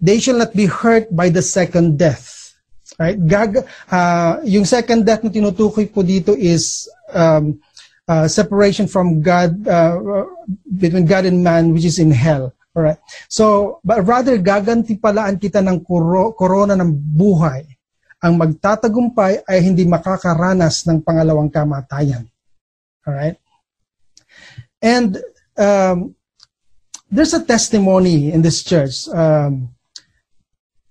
they 0.00 0.18
shall 0.18 0.38
not 0.38 0.56
be 0.56 0.66
hurt 0.66 1.12
by 1.14 1.28
the 1.28 1.42
second 1.42 1.98
death. 1.98 2.56
Right? 2.98 3.16
Gag, 3.16 3.64
uh, 3.92 4.40
yung 4.44 4.64
second 4.64 5.04
death 5.04 5.24
na 5.24 5.30
tinutukoy 5.30 5.88
po 5.92 6.00
dito 6.02 6.32
is 6.36 6.88
um, 7.12 7.60
uh, 8.08 8.26
separation 8.28 8.88
from 8.88 9.20
God, 9.20 9.56
uh, 9.68 10.26
between 10.66 11.06
God 11.06 11.24
and 11.28 11.44
man, 11.44 11.72
which 11.72 11.84
is 11.84 12.00
in 12.00 12.10
hell. 12.10 12.52
Alright. 12.76 13.02
So, 13.26 13.78
but 13.82 14.06
rather 14.06 14.38
gaganti 14.38 14.94
palaan 14.94 15.42
kita 15.42 15.58
ng 15.58 15.82
korona 16.36 16.78
ng 16.78 16.92
buhay. 16.94 17.66
Ang 18.20 18.36
magtatagumpay 18.36 19.48
ay 19.48 19.58
hindi 19.64 19.88
makakaranas 19.88 20.84
ng 20.86 21.02
pangalawang 21.02 21.50
kamatayan. 21.50 22.28
Alright? 23.02 23.40
And 24.80 25.18
um, 25.60 26.14
there's 27.10 27.34
a 27.34 27.44
testimony 27.44 28.32
in 28.32 28.42
this 28.42 28.64
church. 28.64 29.08
Um, 29.08 29.70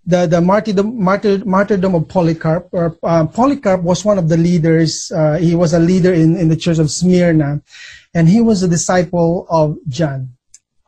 the 0.06 0.26
the 0.26 0.42
martyrdom, 0.42 0.98
martyr, 1.02 1.44
martyrdom 1.46 1.96
of 1.96 2.08
Polycarp. 2.08 2.70
Or, 2.72 2.98
uh, 3.04 3.26
Polycarp 3.28 3.82
was 3.82 4.06
one 4.06 4.18
of 4.18 4.30
the 4.30 4.38
leaders. 4.38 5.12
Uh, 5.12 5.38
he 5.38 5.56
was 5.56 5.74
a 5.74 5.80
leader 5.80 6.14
in, 6.14 6.38
in 6.38 6.50
the 6.50 6.58
church 6.58 6.80
of 6.80 6.90
Smyrna. 6.90 7.62
And 8.14 8.28
he 8.28 8.42
was 8.42 8.64
a 8.64 8.68
disciple 8.68 9.46
of 9.50 9.78
John. 9.88 10.34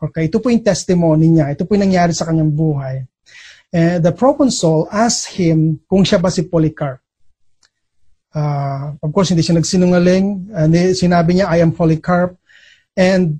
Okay, 0.01 0.25
ito 0.25 0.41
po 0.41 0.49
yung 0.49 0.65
testimony 0.65 1.29
niya. 1.29 1.53
Ito 1.53 1.69
po 1.69 1.77
yung 1.77 1.85
nangyari 1.85 2.17
sa 2.17 2.25
kanyang 2.25 2.57
buhay. 2.57 3.05
And 3.69 4.01
the 4.01 4.09
proconsul 4.11 4.89
asked 4.89 5.37
him 5.37 5.79
kung 5.85 6.01
siya 6.01 6.17
ba 6.17 6.33
si 6.33 6.41
Polycarp. 6.49 6.97
Uh, 8.33 8.97
of 8.97 9.13
course, 9.13 9.29
hindi 9.29 9.45
siya 9.45 9.61
nagsinungaling. 9.61 10.49
And 10.49 10.73
sinabi 10.97 11.37
niya, 11.37 11.45
I 11.45 11.61
am 11.61 11.77
Polycarp. 11.77 12.33
And 12.97 13.37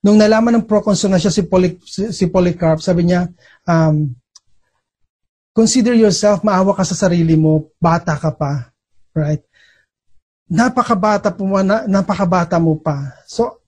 nung 0.00 0.16
nalaman 0.16 0.60
ng 0.60 0.68
proconsul 0.68 1.12
na 1.12 1.20
siya 1.20 1.32
si, 1.32 1.44
Poly, 1.44 1.76
si, 1.84 2.24
Polycarp, 2.28 2.80
sabi 2.80 3.08
niya, 3.08 3.28
um, 3.68 4.12
consider 5.52 5.92
yourself, 5.92 6.40
maawa 6.40 6.72
ka 6.72 6.84
sa 6.84 6.96
sarili 6.96 7.36
mo, 7.36 7.68
bata 7.76 8.16
ka 8.16 8.32
pa, 8.32 8.72
right? 9.12 9.44
Napakabata 10.48 11.30
po, 11.30 11.44
na, 11.60 11.84
napakabata 11.84 12.56
mo 12.56 12.80
pa. 12.80 13.12
So, 13.28 13.60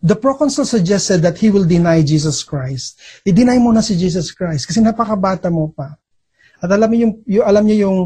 the 0.00 0.16
proconsul 0.16 0.64
suggested 0.64 1.20
that 1.24 1.36
he 1.40 1.52
will 1.52 1.68
deny 1.68 2.00
Jesus 2.00 2.44
Christ. 2.44 3.00
I-deny 3.24 3.60
mo 3.60 3.72
na 3.72 3.84
si 3.84 3.96
Jesus 3.96 4.32
Christ 4.32 4.68
kasi 4.68 4.80
napakabata 4.80 5.52
mo 5.52 5.72
pa. 5.72 5.96
At 6.64 6.72
alam 6.72 6.88
niyo 6.92 7.00
yung, 7.08 7.14
yung 7.28 7.44
alam 7.44 7.64
niyo 7.64 7.76
yung 7.88 7.98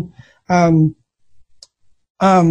um, 0.51 0.77
um, 2.19 2.49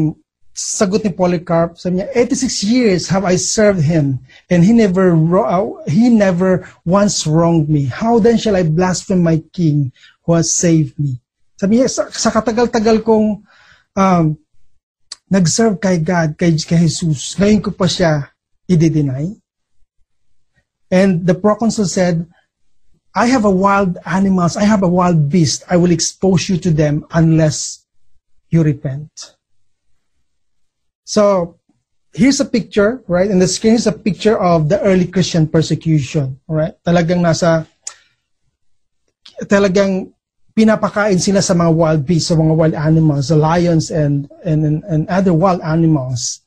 sagot 0.57 1.05
ni 1.05 1.13
Polycarp, 1.13 1.77
sabi 1.77 2.01
niya, 2.01 2.09
86 2.17 2.65
years 2.65 3.05
have 3.13 3.21
I 3.21 3.37
served 3.37 3.85
him, 3.85 4.25
and 4.49 4.65
he 4.65 4.73
never 4.73 5.13
uh, 5.13 5.85
he 5.85 6.09
never 6.09 6.65
once 6.81 7.29
wronged 7.29 7.69
me. 7.69 7.85
How 7.85 8.17
then 8.17 8.41
shall 8.41 8.57
I 8.57 8.65
blaspheme 8.65 9.21
my 9.21 9.37
king 9.53 9.93
who 10.25 10.33
has 10.33 10.49
saved 10.49 10.97
me? 10.97 11.21
Sabi 11.61 11.77
niya, 11.77 11.93
sa, 11.93 12.09
sa 12.09 12.33
katagal-tagal 12.33 13.05
kong 13.05 13.45
um, 13.93 14.25
nag-serve 15.29 15.77
kay 15.77 16.01
God, 16.01 16.33
kay, 16.33 16.57
kay 16.57 16.89
Jesus, 16.89 17.37
ngayon 17.37 17.61
ko 17.61 17.69
pa 17.69 17.85
siya 17.85 18.33
i-deny. 18.65 19.37
And 20.89 21.21
the 21.21 21.37
proconsul 21.37 21.85
said, 21.85 22.25
I 23.13 23.29
have 23.29 23.45
a 23.45 23.53
wild 23.53 23.97
animals, 24.05 24.57
I 24.57 24.65
have 24.65 24.81
a 24.81 24.89
wild 24.89 25.29
beast, 25.29 25.65
I 25.69 25.77
will 25.77 25.93
expose 25.93 26.49
you 26.49 26.57
to 26.65 26.73
them 26.73 27.05
unless 27.13 27.85
you 28.49 28.63
repent. 28.63 29.36
So 31.07 31.55
here's 32.11 32.43
a 32.43 32.45
picture, 32.45 32.99
right? 33.07 33.31
And 33.31 33.39
the 33.39 33.47
screen 33.47 33.79
is 33.79 33.87
a 33.87 33.95
picture 33.95 34.35
of 34.35 34.67
the 34.67 34.83
early 34.83 35.07
Christian 35.07 35.47
persecution, 35.47 36.35
right? 36.51 36.75
Talagang 36.83 37.23
nasa, 37.23 37.63
talagang 39.47 40.11
pinapakain 40.51 41.15
sila 41.15 41.39
sa 41.39 41.55
mga 41.55 41.71
wild 41.71 42.03
beasts, 42.03 42.27
sa 42.27 42.35
mga 42.35 42.51
wild 42.51 42.75
animals, 42.75 43.31
the 43.31 43.39
lions 43.39 43.87
and, 43.87 44.27
and, 44.43 44.83
and 44.83 45.07
other 45.07 45.31
wild 45.31 45.63
animals. 45.63 46.43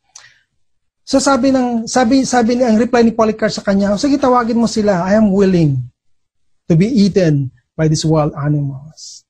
So 1.09 1.17
sabi 1.17 1.57
ng 1.57 1.89
sabi 1.89 2.29
sabi 2.29 2.61
ni 2.61 2.63
ang 2.63 2.77
reply 2.77 3.01
ni 3.01 3.17
Polycarp 3.17 3.51
sa 3.51 3.65
kanya, 3.65 3.97
sige 3.97 4.21
tawagin 4.21 4.61
mo 4.61 4.69
sila. 4.69 5.09
I 5.09 5.17
am 5.17 5.33
willing 5.33 5.81
to 6.69 6.77
be 6.77 6.87
eaten 6.87 7.49
by 7.81 7.89
these 7.89 8.05
wild 8.05 8.37
animals. 8.37 9.25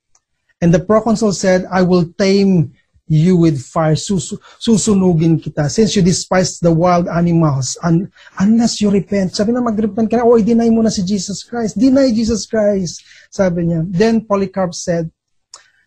And 0.58 0.74
the 0.74 0.82
proconsul 0.82 1.32
said, 1.32 1.70
I 1.70 1.86
will 1.86 2.10
tame 2.18 2.74
you 3.10 3.34
with 3.36 3.58
fire, 3.58 3.98
sus 3.98 4.30
susunugin 4.62 5.42
kita. 5.42 5.66
Since 5.66 5.98
you 5.98 6.02
despise 6.06 6.62
the 6.62 6.70
wild 6.70 7.10
animals, 7.10 7.74
un 7.82 8.06
unless 8.38 8.78
you 8.78 8.88
repent. 8.88 9.34
Sabi 9.34 9.50
na 9.50 9.60
mag-repent 9.60 10.06
ka 10.06 10.22
na, 10.22 10.24
oh, 10.24 10.38
deny 10.38 10.70
mo 10.70 10.86
na 10.86 10.94
si 10.94 11.02
Jesus 11.02 11.42
Christ. 11.42 11.74
Deny 11.74 12.14
Jesus 12.14 12.46
Christ. 12.46 13.02
Sabi 13.28 13.66
niya. 13.66 13.82
Then 13.90 14.22
Polycarp 14.22 14.78
said, 14.78 15.10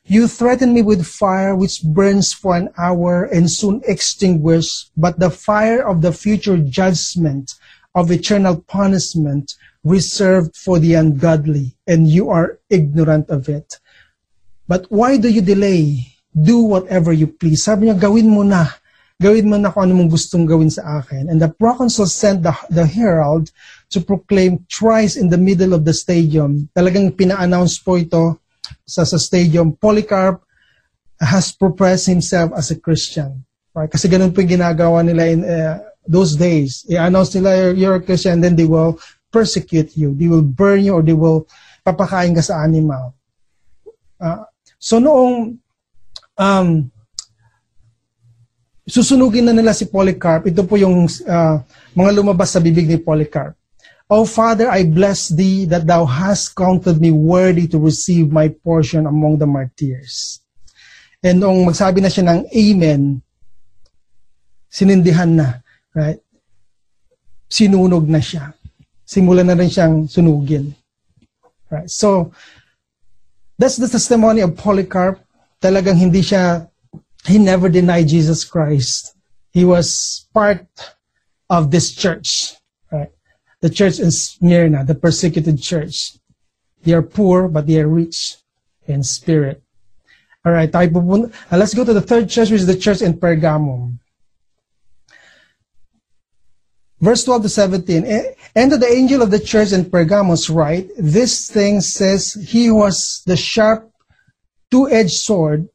You 0.03 0.27
threaten 0.27 0.75
me 0.75 0.83
with 0.83 1.07
fire 1.07 1.55
which 1.55 1.79
burns 1.81 2.35
for 2.35 2.59
an 2.59 2.75
hour 2.75 3.23
and 3.31 3.47
soon 3.47 3.79
extinguish, 3.87 4.91
but 4.99 5.15
the 5.15 5.31
fire 5.31 5.79
of 5.79 6.03
the 6.03 6.11
future 6.11 6.59
judgment 6.59 7.55
of 7.95 8.11
eternal 8.11 8.59
punishment 8.67 9.55
reserved 9.87 10.59
for 10.59 10.75
the 10.79 10.95
ungodly, 10.95 11.75
and 11.87 12.07
you 12.07 12.29
are 12.29 12.59
ignorant 12.69 13.29
of 13.29 13.47
it. 13.47 13.79
But 14.67 14.91
why 14.91 15.15
do 15.15 15.31
you 15.31 15.39
delay? 15.39 16.12
Do 16.33 16.65
whatever 16.65 17.13
you 17.13 17.29
please. 17.29 17.63
Sabi 17.63 17.87
niya, 17.87 17.97
gawin 17.97 18.29
mo 18.29 18.41
na. 18.41 18.65
Gawin 19.21 19.47
mo 19.47 19.55
na 19.55 19.69
kung 19.69 19.87
ano 19.87 19.93
mong 20.01 20.11
gustong 20.11 20.49
gawin 20.49 20.73
sa 20.73 20.99
akin. 20.99 21.29
And 21.29 21.39
the 21.39 21.47
proconsul 21.47 22.09
sent 22.09 22.43
the, 22.43 22.51
the 22.73 22.83
herald 22.83 23.53
to 23.93 24.01
proclaim 24.01 24.65
thrice 24.67 25.15
in 25.15 25.29
the 25.29 25.37
middle 25.37 25.71
of 25.71 25.85
the 25.85 25.93
stadium. 25.93 26.67
Talagang 26.73 27.13
pina-announce 27.13 27.77
po 27.79 27.95
ito 27.95 28.41
sa, 28.83 29.05
sa 29.05 29.21
stadium. 29.21 29.77
Polycarp 29.77 30.41
has 31.21 31.53
professed 31.53 32.09
himself 32.09 32.51
as 32.57 32.73
a 32.73 32.77
Christian. 32.81 33.45
Right? 33.71 33.89
Kasi 33.89 34.09
ganun 34.09 34.33
po 34.33 34.41
yung 34.41 34.59
ginagawa 34.59 35.05
nila 35.05 35.23
in 35.29 35.45
uh, 35.45 35.79
those 36.09 36.35
days. 36.35 36.83
I-announce 36.89 37.37
nila 37.37 37.55
you're, 37.55 37.73
you're 37.73 37.97
a 38.01 38.03
Christian 38.03 38.41
and 38.41 38.43
then 38.43 38.55
they 38.57 38.67
will 38.67 38.99
persecute 39.31 39.95
you. 39.95 40.13
They 40.13 40.27
will 40.27 40.45
burn 40.45 40.83
you 40.83 40.99
or 40.99 41.03
they 41.05 41.15
will 41.15 41.47
papakain 41.85 42.35
ka 42.35 42.41
sa 42.41 42.65
animal. 42.65 43.13
Uh, 44.19 44.45
so 44.77 44.99
noong 44.99 45.62
um, 46.37 46.89
susunugin 48.87 49.47
na 49.47 49.55
nila 49.55 49.71
si 49.71 49.87
Polycarp. 49.87 50.47
Ito 50.47 50.67
po 50.67 50.75
yung 50.75 51.07
uh, 51.07 51.57
mga 51.95 52.11
lumabas 52.13 52.51
sa 52.51 52.59
bibig 52.59 52.87
ni 52.87 52.99
Polycarp. 52.99 53.55
O 54.11 54.27
Father, 54.27 54.67
I 54.69 54.83
bless 54.83 55.31
thee 55.31 55.65
that 55.71 55.87
thou 55.87 56.05
hast 56.05 56.53
counted 56.53 56.99
me 56.99 57.09
worthy 57.09 57.65
to 57.71 57.79
receive 57.79 58.29
my 58.29 58.51
portion 58.51 59.07
among 59.07 59.39
the 59.39 59.47
martyrs. 59.47 60.43
And 61.23 61.39
nung 61.39 61.63
magsabi 61.63 62.03
na 62.03 62.11
siya 62.11 62.27
ng 62.27 62.51
Amen, 62.51 63.23
sinindihan 64.67 65.31
na, 65.39 65.63
right? 65.95 66.19
Sinunog 67.47 68.11
na 68.11 68.19
siya. 68.19 68.51
Simulan 69.07 69.47
na 69.47 69.55
rin 69.55 69.71
siyang 69.71 70.03
sunugin. 70.11 70.75
Right? 71.71 71.87
So, 71.87 72.35
that's 73.55 73.79
the 73.79 73.87
testimony 73.87 74.43
of 74.43 74.59
Polycarp 74.59 75.22
talagang 75.63 75.95
hindi 75.95 76.19
siya, 76.19 76.67
he 77.23 77.39
never 77.39 77.71
denied 77.71 78.11
Jesus 78.11 78.43
Christ. 78.43 79.15
He 79.55 79.63
was 79.63 80.27
part 80.35 80.67
of 81.49 81.71
this 81.71 81.95
church, 81.95 82.59
right? 82.91 83.11
The 83.61 83.69
church 83.69 83.99
in 84.03 84.11
Smyrna, 84.11 84.83
the 84.83 84.95
persecuted 84.95 85.61
church. 85.61 86.19
They 86.83 86.91
are 86.91 87.01
poor, 87.01 87.47
but 87.47 87.65
they 87.65 87.79
are 87.79 87.87
rich 87.87 88.35
in 88.87 89.03
spirit. 89.03 89.63
All 90.43 90.51
right. 90.51 90.67
Uh, 90.75 91.29
let's 91.55 91.73
go 91.73 91.85
to 91.85 91.93
the 91.93 92.01
third 92.01 92.27
church, 92.27 92.51
which 92.51 92.59
is 92.59 92.67
the 92.67 92.75
church 92.75 93.01
in 93.01 93.13
Pergamum. 93.13 93.99
Verse 96.99 97.23
12 97.23 97.43
to 97.43 97.49
17. 97.49 98.05
And 98.55 98.71
to 98.71 98.77
the 98.77 98.91
angel 98.91 99.21
of 99.21 99.31
the 99.31 99.39
church 99.39 99.71
in 99.71 99.89
Pergamos 99.89 100.49
write, 100.49 100.89
This 100.97 101.49
thing 101.49 101.79
says, 101.79 102.33
He 102.33 102.69
was 102.69 103.23
the 103.25 103.37
sharp 103.37 103.92
two-edged 104.73 105.13
sword, 105.13 105.69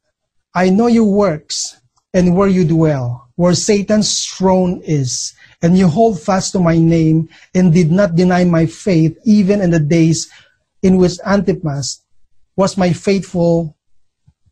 I 0.56 0.70
know 0.70 0.88
your 0.88 1.06
works 1.06 1.78
and 2.12 2.34
where 2.34 2.48
you 2.48 2.66
dwell, 2.66 3.30
where 3.36 3.54
Satan's 3.54 4.26
throne 4.26 4.82
is, 4.82 5.34
and 5.62 5.78
you 5.78 5.86
hold 5.86 6.18
fast 6.18 6.50
to 6.52 6.58
my 6.58 6.76
name 6.76 7.28
and 7.54 7.72
did 7.72 7.92
not 7.92 8.16
deny 8.16 8.42
my 8.42 8.66
faith 8.66 9.16
even 9.22 9.62
in 9.62 9.70
the 9.70 9.78
days 9.78 10.28
in 10.82 10.96
which 10.96 11.14
Antipas 11.24 12.02
was 12.56 12.76
my 12.76 12.92
faithful 12.92 13.76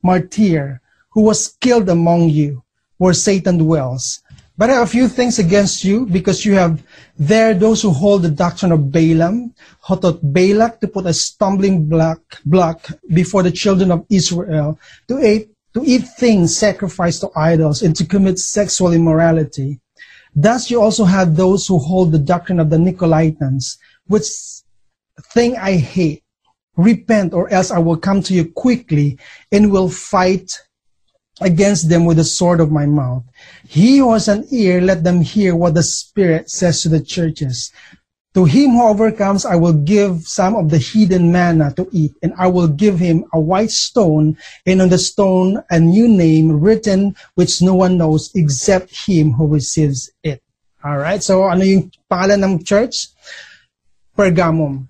martyr 0.01 0.81
who 1.11 1.23
was 1.23 1.59
killed 1.59 1.89
among 1.89 2.31
you, 2.31 2.63
where 2.99 3.15
Satan 3.15 3.59
dwells. 3.59 4.23
But 4.59 4.71
I 4.71 4.75
have 4.75 4.85
a 4.85 4.91
few 4.91 5.09
things 5.09 5.39
against 5.39 5.85
you 5.85 6.07
because 6.07 6.47
you 6.47 6.55
have 6.55 6.83
there 7.19 7.53
those 7.53 7.83
who 7.83 7.91
hold 7.91 8.23
the 8.23 8.31
doctrine 8.31 8.73
of 8.73 8.91
Balaam, 8.91 9.55
who 9.87 9.97
taught 10.01 10.21
Balak 10.33 10.81
to 10.81 10.89
put 10.89 11.05
a 11.05 11.13
stumbling 11.13 11.87
block, 11.87 12.21
block 12.47 12.89
before 13.13 13.43
the 13.43 13.51
children 13.51 13.91
of 13.91 14.07
Israel 14.09 14.79
to 15.09 15.21
eat, 15.21 15.51
to 15.75 15.85
eat 15.85 16.09
things 16.19 16.57
sacrificed 16.57 17.21
to 17.21 17.31
idols 17.37 17.83
and 17.83 17.95
to 17.97 18.07
commit 18.07 18.39
sexual 18.39 18.93
immorality. 18.93 19.79
Thus 20.35 20.71
you 20.71 20.81
also 20.81 21.05
have 21.05 21.37
those 21.37 21.67
who 21.67 21.79
hold 21.79 22.13
the 22.13 22.19
doctrine 22.19 22.61
of 22.61 22.71
the 22.71 22.79
Nicolaitans, 22.79 23.77
which 24.07 24.27
thing 25.35 25.57
I 25.57 25.77
hate. 25.77 26.23
Repent 26.77 27.33
or 27.33 27.49
else 27.51 27.71
I 27.71 27.79
will 27.79 27.97
come 27.97 28.23
to 28.25 28.35
you 28.35 28.53
quickly 28.53 29.19
and 29.51 29.73
will 29.73 29.89
fight 29.89 30.61
against 31.41 31.89
them 31.89 32.05
with 32.05 32.17
the 32.17 32.25
sword 32.25 32.61
of 32.61 32.73
my 32.73 32.87
mouth. 32.87 33.25
He 33.69 33.99
who 33.99 34.13
has 34.13 34.29
an 34.29 34.47
ear, 34.51 34.81
let 34.81 35.05
them 35.05 35.21
hear 35.21 35.55
what 35.55 35.75
the 35.75 35.83
Spirit 35.83 36.51
says 36.51 36.83
to 36.83 36.89
the 36.89 37.01
churches. 37.01 37.73
To 38.35 38.45
him 38.45 38.73
who 38.73 38.85
overcomes, 38.85 39.47
I 39.47 39.57
will 39.57 39.73
give 39.73 40.29
some 40.29 40.57
of 40.57 40.69
the 40.69 40.77
hidden 40.77 41.33
manna 41.33 41.73
to 41.77 41.89
eat, 41.91 42.13
and 42.23 42.35
I 42.37 42.49
will 42.49 42.69
give 42.69 42.99
him 42.99 43.25
a 43.33 43.41
white 43.41 43.71
stone, 43.71 44.37
and 44.67 44.83
on 44.83 44.91
the 44.91 44.99
stone 44.99 45.65
a 45.71 45.81
new 45.81 46.07
name 46.07 46.61
written, 46.61 47.17
which 47.35 47.63
no 47.63 47.75
one 47.75 47.97
knows 47.97 48.31
except 48.35 48.93
him 49.09 49.33
who 49.33 49.49
receives 49.49 50.13
it. 50.23 50.43
Alright, 50.85 51.23
so 51.23 51.49
ano 51.49 51.65
yung 51.65 51.91
pangalan 52.13 52.45
ng 52.45 52.65
church? 52.65 53.09
Pergamum. 54.13 54.87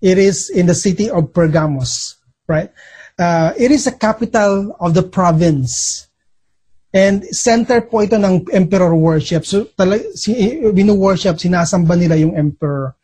It 0.00 0.16
is 0.16 0.48
in 0.48 0.64
the 0.64 0.74
city 0.74 1.08
of 1.08 1.32
Pergamos, 1.32 2.16
right? 2.48 2.72
Uh, 3.16 3.52
it 3.56 3.72
is 3.72 3.84
the 3.84 3.92
capital 3.92 4.76
of 4.80 4.92
the 4.92 5.02
province. 5.02 6.06
And 6.92 7.24
center 7.32 7.80
po 7.80 8.04
ito 8.04 8.16
ng 8.16 8.48
emperor 8.52 8.96
worship. 8.96 9.44
So, 9.44 9.68
tala, 9.76 10.00
si, 10.16 10.60
binu-worship, 10.60 11.36
sinasamba 11.36 11.96
nila 11.96 12.16
yung 12.16 12.36
emperor. 12.36 12.96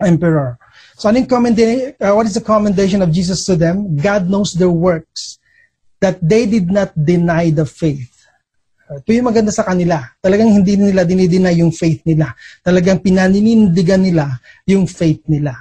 emperor. 0.00 0.58
So, 0.98 1.10
anong 1.10 1.26
commenda- 1.26 1.94
uh, 1.98 2.14
what 2.14 2.26
is 2.26 2.34
the 2.34 2.44
commendation 2.44 3.02
of 3.02 3.10
Jesus 3.10 3.44
to 3.46 3.54
them? 3.58 3.98
God 3.98 4.30
knows 4.30 4.54
their 4.54 4.70
works, 4.70 5.38
that 6.00 6.18
they 6.22 6.46
did 6.46 6.70
not 6.70 6.94
deny 6.94 7.50
the 7.50 7.66
faith. 7.66 8.14
Uh, 8.88 9.02
ito 9.02 9.12
yung 9.12 9.28
maganda 9.28 9.52
sa 9.52 9.66
kanila. 9.66 10.00
Talagang 10.22 10.54
hindi 10.54 10.78
nila 10.78 11.04
dinideny 11.04 11.60
yung 11.60 11.74
faith 11.74 12.00
nila. 12.06 12.32
Talagang 12.64 13.02
pinaninindigan 13.02 14.00
nila 14.00 14.40
yung 14.64 14.86
faith 14.86 15.20
nila. 15.28 15.54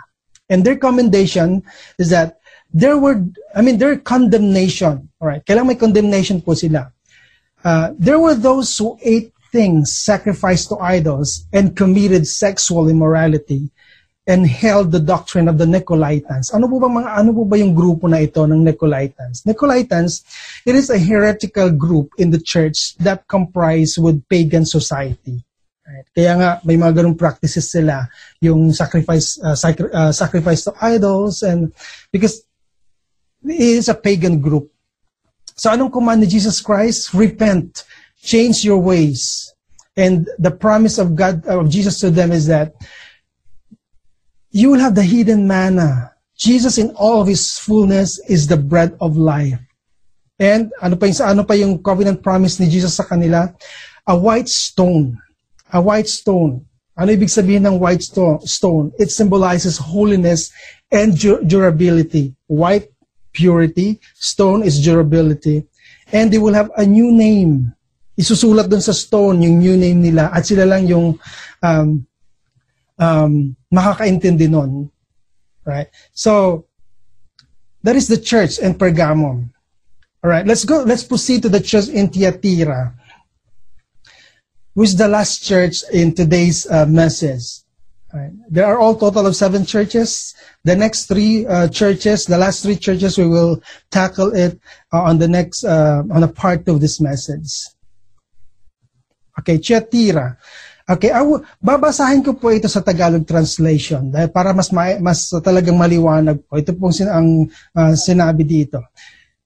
And 0.48 0.64
their 0.64 0.80
commendation 0.80 1.60
is 2.00 2.16
that 2.16 2.37
there 2.74 2.97
were, 2.97 3.24
I 3.55 3.61
mean, 3.61 3.78
there 3.78 3.95
condemnation. 3.97 5.09
All 5.20 5.28
right, 5.28 5.43
kailangan 5.45 5.68
may 5.68 5.76
condemnation 5.76 6.41
po 6.41 6.53
sila. 6.53 6.91
Uh, 7.63 7.91
there 7.97 8.20
were 8.20 8.36
those 8.36 8.72
who 8.78 8.97
ate 9.01 9.34
things 9.51 9.91
sacrificed 9.91 10.70
to 10.70 10.78
idols 10.78 11.47
and 11.53 11.76
committed 11.76 12.28
sexual 12.28 12.89
immorality 12.89 13.72
and 14.28 14.45
held 14.45 14.91
the 14.91 14.99
doctrine 14.99 15.47
of 15.47 15.57
the 15.57 15.65
Nicolaitans. 15.65 16.53
Ano 16.53 16.68
po 16.68 16.84
ba 16.84 16.91
mga 16.91 17.09
ano 17.15 17.32
po 17.32 17.47
ba 17.47 17.55
yung 17.55 17.72
grupo 17.72 18.11
na 18.11 18.20
ito 18.20 18.43
ng 18.43 18.59
Nicolaitans? 18.59 19.47
Nicolaitans, 19.47 20.28
it 20.68 20.76
is 20.76 20.91
a 20.91 20.99
heretical 20.99 21.72
group 21.72 22.11
in 22.20 22.30
the 22.30 22.39
church 22.39 22.99
that 22.99 23.24
comprise 23.32 23.95
with 23.95 24.20
pagan 24.28 24.68
society. 24.68 25.39
Right? 25.88 26.07
Kaya 26.11 26.32
nga 26.36 26.49
may 26.68 26.76
mga 26.76 26.99
ganung 26.99 27.15
practices 27.15 27.72
sila, 27.72 28.11
yung 28.43 28.76
sacrifice 28.76 29.39
uh, 29.39 29.55
sacri- 29.55 29.95
uh, 29.95 30.11
sacrifice 30.11 30.68
to 30.68 30.76
idols 30.84 31.39
and 31.39 31.72
because 32.11 32.43
is 33.46 33.90
a 33.90 33.96
pagan 33.96 34.40
group. 34.42 34.72
So 35.58 35.70
anong 35.74 35.94
command 35.94 36.22
ni 36.22 36.28
Jesus 36.28 36.62
Christ? 36.62 37.14
Repent, 37.14 37.84
change 38.22 38.64
your 38.64 38.78
ways. 38.78 39.54
And 39.98 40.30
the 40.38 40.54
promise 40.54 41.02
of 41.02 41.18
God 41.18 41.46
of 41.50 41.70
Jesus 41.70 42.00
to 42.06 42.14
them 42.14 42.32
is 42.32 42.46
that 42.48 42.78
you 44.54 44.70
will 44.70 44.80
have 44.80 44.94
the 44.94 45.04
hidden 45.04 45.48
manna. 45.50 46.14
Jesus 46.38 46.78
in 46.78 46.94
all 46.94 47.22
of 47.22 47.28
his 47.28 47.58
fullness 47.58 48.22
is 48.30 48.46
the 48.46 48.58
bread 48.58 48.94
of 49.02 49.18
life. 49.18 49.58
And 50.38 50.70
ano 50.78 50.94
pa 50.96 51.10
yung, 51.10 51.18
ano 51.26 51.42
pa 51.42 51.58
yung 51.58 51.82
covenant 51.82 52.22
promise 52.22 52.62
ni 52.62 52.70
Jesus 52.70 52.94
sa 52.94 53.10
kanila? 53.10 53.50
A 54.06 54.14
white 54.14 54.48
stone. 54.48 55.18
A 55.74 55.82
white 55.82 56.06
stone. 56.06 56.62
Ano 56.94 57.10
ibig 57.14 57.34
sabihin 57.34 57.66
ng 57.66 57.82
white 57.82 58.06
stone? 58.06 58.94
It 59.02 59.10
symbolizes 59.10 59.82
holiness 59.82 60.54
and 60.94 61.18
durability. 61.18 62.38
White, 62.46 62.94
purity. 63.38 64.02
Stone 64.18 64.66
is 64.66 64.82
durability. 64.82 65.70
And 66.10 66.34
they 66.34 66.42
will 66.42 66.58
have 66.58 66.74
a 66.74 66.82
new 66.82 67.14
name. 67.14 67.78
Isusulat 68.18 68.66
dun 68.66 68.82
sa 68.82 68.98
stone 68.98 69.46
yung 69.46 69.62
new 69.62 69.78
name 69.78 70.02
nila 70.02 70.34
at 70.34 70.50
sila 70.50 70.66
lang 70.66 70.90
yung 70.90 71.22
um, 71.62 72.02
um, 72.98 73.54
makakaintindi 73.70 74.50
nun. 74.50 74.90
Right? 75.62 75.94
So, 76.18 76.66
that 77.86 77.94
is 77.94 78.10
the 78.10 78.18
church 78.18 78.58
in 78.58 78.74
Pergamum. 78.74 79.54
All 80.24 80.32
right, 80.34 80.48
let's 80.48 80.66
go. 80.66 80.82
Let's 80.82 81.06
proceed 81.06 81.44
to 81.44 81.50
the 81.50 81.62
church 81.62 81.94
in 81.94 82.10
Thyatira, 82.10 82.96
which 84.74 84.90
is 84.90 84.98
the 84.98 85.08
last 85.08 85.46
church 85.46 85.86
in 85.94 86.16
today's 86.16 86.66
uh, 86.66 86.88
message. 86.90 87.66
Right. 88.08 88.32
There 88.47 88.64
are 88.64 88.80
all 88.80 88.95
total 88.95 89.28
of 89.28 89.36
seven 89.36 89.68
churches. 89.68 90.32
The 90.64 90.80
next 90.80 91.12
three 91.12 91.43
uh, 91.43 91.68
churches, 91.68 92.24
the 92.24 92.39
last 92.39 92.64
three 92.64 92.80
churches, 92.80 93.20
we 93.20 93.28
will 93.28 93.60
tackle 93.91 94.32
it 94.32 94.55
uh, 94.95 95.03
on 95.03 95.20
the 95.20 95.28
next 95.28 95.68
uh, 95.68 96.08
on 96.08 96.24
a 96.24 96.32
part 96.32 96.64
of 96.72 96.80
this 96.80 97.03
message. 97.03 97.68
Okay, 99.38 99.60
Thyatira. 99.60 100.39
Okay, 100.88 101.12
aw, 101.12 101.43
babasahin 101.60 102.24
ko 102.24 102.39
po 102.39 102.47
ito 102.47 102.72
sa 102.72 102.80
Tagalog 102.80 103.28
translation 103.28 104.08
dahil 104.08 104.32
para 104.32 104.55
mas 104.55 104.72
ma- 104.72 105.03
mas 105.03 105.28
talagang 105.43 105.76
maliwanag 105.76 106.39
po. 106.47 106.55
Ito 106.55 106.80
pong 106.80 106.95
sin- 106.95 107.12
ang 107.12 107.51
uh, 107.76 107.91
sinabi 107.91 108.47
dito. 108.47 108.80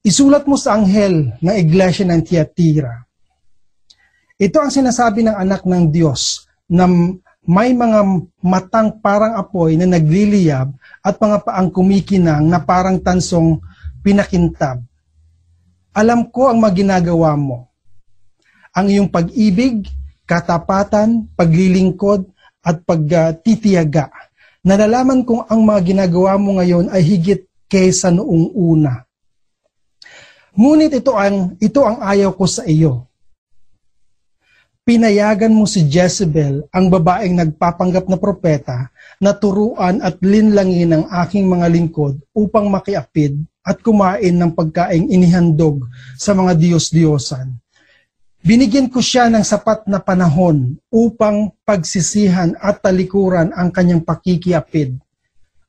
Isulat 0.06 0.46
mo 0.46 0.54
sa 0.54 0.78
anghel 0.78 1.34
ng 1.42 1.56
iglesia 1.58 2.06
ng 2.06 2.22
Tiatira. 2.22 2.94
Ito 4.38 4.62
ang 4.62 4.70
sinasabi 4.70 5.26
ng 5.26 5.34
anak 5.34 5.66
ng 5.66 5.90
Diyos 5.90 6.46
na 6.70 6.86
may 7.42 7.74
mga 7.74 8.06
matang 8.46 9.02
parang 9.02 9.34
apoy 9.34 9.74
na 9.74 9.90
nagliliyab 9.90 10.70
at 11.02 11.16
mga 11.18 11.38
paang 11.42 11.70
kumikinang 11.74 12.46
na 12.46 12.62
parang 12.62 13.02
tansong 13.02 13.58
pinakintab. 14.06 14.86
Alam 15.92 16.30
ko 16.30 16.48
ang 16.54 16.62
maginagawa 16.62 17.34
mo. 17.34 17.68
Ang 18.72 18.88
iyong 18.94 19.10
pag-ibig, 19.12 19.90
katapatan, 20.24 21.28
paglilingkod, 21.36 22.24
at 22.62 22.86
pagtitiyaga. 22.86 24.14
Nalalaman 24.62 25.26
kong 25.26 25.50
ang 25.50 25.62
mga 25.66 25.82
ginagawa 25.82 26.38
mo 26.38 26.62
ngayon 26.62 26.94
ay 26.94 27.02
higit 27.02 27.50
kaysa 27.66 28.14
noong 28.14 28.54
una. 28.54 29.02
Ngunit 30.54 30.94
ito 30.94 31.18
ang, 31.18 31.58
ito 31.58 31.82
ang 31.82 32.00
ayaw 32.06 32.38
ko 32.38 32.46
sa 32.46 32.62
iyo. 32.70 33.11
Pinayagan 34.82 35.54
mo 35.54 35.70
si 35.70 35.86
Jezebel, 35.86 36.66
ang 36.74 36.90
babaeng 36.90 37.38
nagpapanggap 37.38 38.10
na 38.10 38.18
propeta, 38.18 38.90
na 39.22 39.32
turuan 39.38 40.02
at 40.02 40.18
linlangin 40.26 40.98
ang 40.98 41.06
aking 41.22 41.46
mga 41.46 41.70
lingkod 41.70 42.18
upang 42.34 42.66
makiapid 42.66 43.38
at 43.62 43.78
kumain 43.80 44.34
ng 44.34 44.52
pagkaing 44.58 45.14
inihandog 45.14 45.86
sa 46.18 46.34
mga 46.34 46.58
Diyos-Diyosan 46.58 47.62
Binigyan 48.42 48.90
ko 48.90 49.06
siya 49.06 49.30
ng 49.30 49.46
sapat 49.46 49.86
na 49.86 50.02
panahon 50.02 50.74
upang 50.90 51.54
pagsisihan 51.62 52.58
at 52.58 52.82
talikuran 52.82 53.54
ang 53.54 53.70
kanyang 53.70 54.02
pakikiapid. 54.02 54.98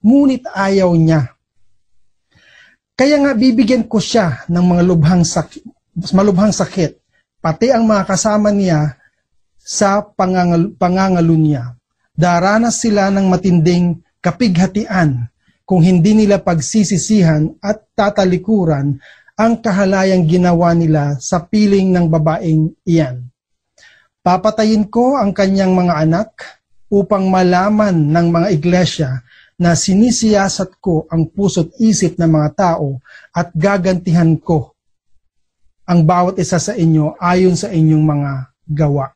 Ngunit 0.01 0.49
ayaw 0.49 0.89
niya. 0.97 1.37
Kaya 2.97 3.21
nga 3.21 3.37
bibigyan 3.37 3.85
ko 3.85 4.01
siya 4.01 4.49
ng 4.49 4.65
mga 4.65 4.83
lubhang 4.89 5.21
sakit, 5.21 5.69
malubhang 6.17 6.49
sakit, 6.49 6.97
pati 7.45 7.69
ang 7.69 7.85
mga 7.85 8.09
kasama 8.09 8.49
niya 8.49 8.97
sa 9.63 10.03
pangangal, 10.03 10.75
pangangalo 10.75 11.39
niya. 11.39 11.79
Daranas 12.13 12.83
sila 12.83 13.09
ng 13.09 13.31
matinding 13.31 14.03
kapighatian 14.19 15.31
kung 15.63 15.81
hindi 15.81 16.13
nila 16.13 16.43
pagsisisihan 16.43 17.57
at 17.63 17.87
tatalikuran 17.97 18.99
ang 19.39 19.59
kahalayang 19.63 20.29
ginawa 20.29 20.77
nila 20.77 21.17
sa 21.23 21.41
piling 21.41 21.89
ng 21.89 22.07
babaeng 22.11 22.75
iyan. 22.85 23.25
Papatayin 24.23 24.87
ko 24.87 25.17
ang 25.17 25.33
kanyang 25.33 25.73
mga 25.73 25.95
anak 26.05 26.31
upang 26.93 27.27
malaman 27.33 27.97
ng 27.97 28.27
mga 28.29 28.49
iglesia 28.53 29.11
na 29.57 29.73
sinisiyasat 29.73 30.77
ko 30.83 31.09
ang 31.09 31.31
puso't 31.31 31.73
isip 31.81 32.21
ng 32.21 32.29
mga 32.29 32.49
tao 32.55 33.01
at 33.33 33.49
gagantihan 33.57 34.37
ko 34.37 34.75
ang 35.89 36.05
bawat 36.05 36.39
isa 36.39 36.61
sa 36.61 36.77
inyo 36.77 37.17
ayon 37.19 37.57
sa 37.57 37.73
inyong 37.73 38.05
mga 38.05 38.31
gawa. 38.69 39.11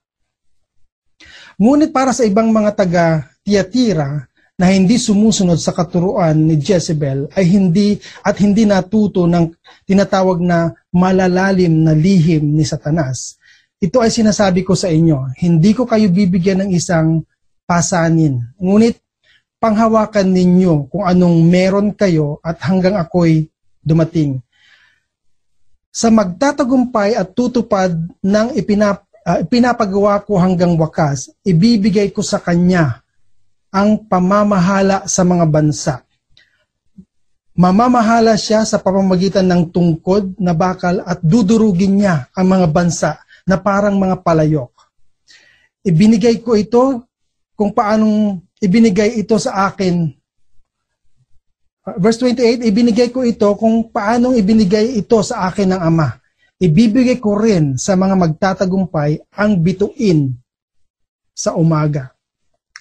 Ngunit 1.57 1.91
para 1.93 2.13
sa 2.13 2.25
ibang 2.29 2.53
mga 2.53 2.71
taga 2.77 3.07
Tiatira, 3.41 4.29
na 4.57 4.73
hindi 4.73 4.97
sumusunod 4.97 5.61
sa 5.61 5.77
katuruan 5.77 6.33
ni 6.33 6.57
Jezebel 6.57 7.29
ay 7.37 7.45
hindi 7.45 8.01
at 8.25 8.41
hindi 8.41 8.65
natuto 8.65 9.29
ng 9.29 9.53
tinatawag 9.85 10.41
na 10.41 10.73
malalalim 10.89 11.85
na 11.85 11.93
lihim 11.93 12.57
ni 12.57 12.65
Satanas. 12.65 13.37
Ito 13.77 14.01
ay 14.01 14.09
sinasabi 14.09 14.65
ko 14.65 14.73
sa 14.73 14.89
inyo, 14.89 15.37
hindi 15.37 15.77
ko 15.77 15.85
kayo 15.85 16.09
bibigyan 16.09 16.65
ng 16.65 16.71
isang 16.73 17.21
pasanin. 17.69 18.41
Ngunit 18.57 18.97
panghawakan 19.61 20.33
ninyo 20.33 20.89
kung 20.89 21.05
anong 21.05 21.37
meron 21.45 21.89
kayo 21.93 22.41
at 22.41 22.57
hanggang 22.65 22.97
ako'y 22.97 23.53
dumating. 23.85 24.41
Sa 25.93 26.09
magtatagumpay 26.09 27.13
at 27.17 27.37
tutupad 27.37 27.93
ng 28.25 28.49
ipinap, 28.57 29.05
uh, 29.27 29.39
ipinapagawa 29.43 30.23
ko 30.23 30.39
hanggang 30.39 30.79
wakas, 30.79 31.35
ibibigay 31.43 32.15
ko 32.15 32.23
sa 32.23 32.39
kanya 32.39 33.03
ang 33.75 34.07
pamamahala 34.07 35.05
sa 35.11 35.27
mga 35.27 35.45
bansa. 35.51 35.95
Mamamahala 37.57 38.37
siya 38.37 38.63
sa 38.69 38.79
pamamagitan 38.79 39.49
ng 39.49 39.73
tungkod 39.73 40.37
na 40.37 40.53
bakal 40.53 41.01
at 41.03 41.19
dudurugin 41.25 41.99
niya 41.99 42.29
ang 42.37 42.53
mga 42.53 42.67
bansa 42.69 43.11
na 43.49 43.57
parang 43.57 43.97
mga 43.97 44.21
palayok. 44.21 44.73
Ibinigay 45.81 46.45
ko 46.45 46.53
ito 46.53 47.09
kung 47.57 47.73
paanong 47.73 48.45
ibinigay 48.61 49.17
ito 49.17 49.41
sa 49.41 49.73
akin. 49.73 50.13
Verse 51.97 52.19
28, 52.21 52.67
ibinigay 52.67 53.09
ko 53.09 53.25
ito 53.25 53.49
kung 53.57 53.89
paanong 53.89 54.37
ibinigay 54.37 55.01
ito 55.01 55.17
sa 55.25 55.49
akin 55.49 55.73
ng 55.73 55.81
Ama. 55.81 56.26
Ibibigay 56.57 57.21
ko 57.21 57.37
rin 57.37 57.77
sa 57.77 57.95
mga 57.95 58.17
magtatagumpay 58.17 59.21
ang 59.37 59.61
bituin 59.61 60.33
sa 61.37 61.53
umaga 61.53 62.17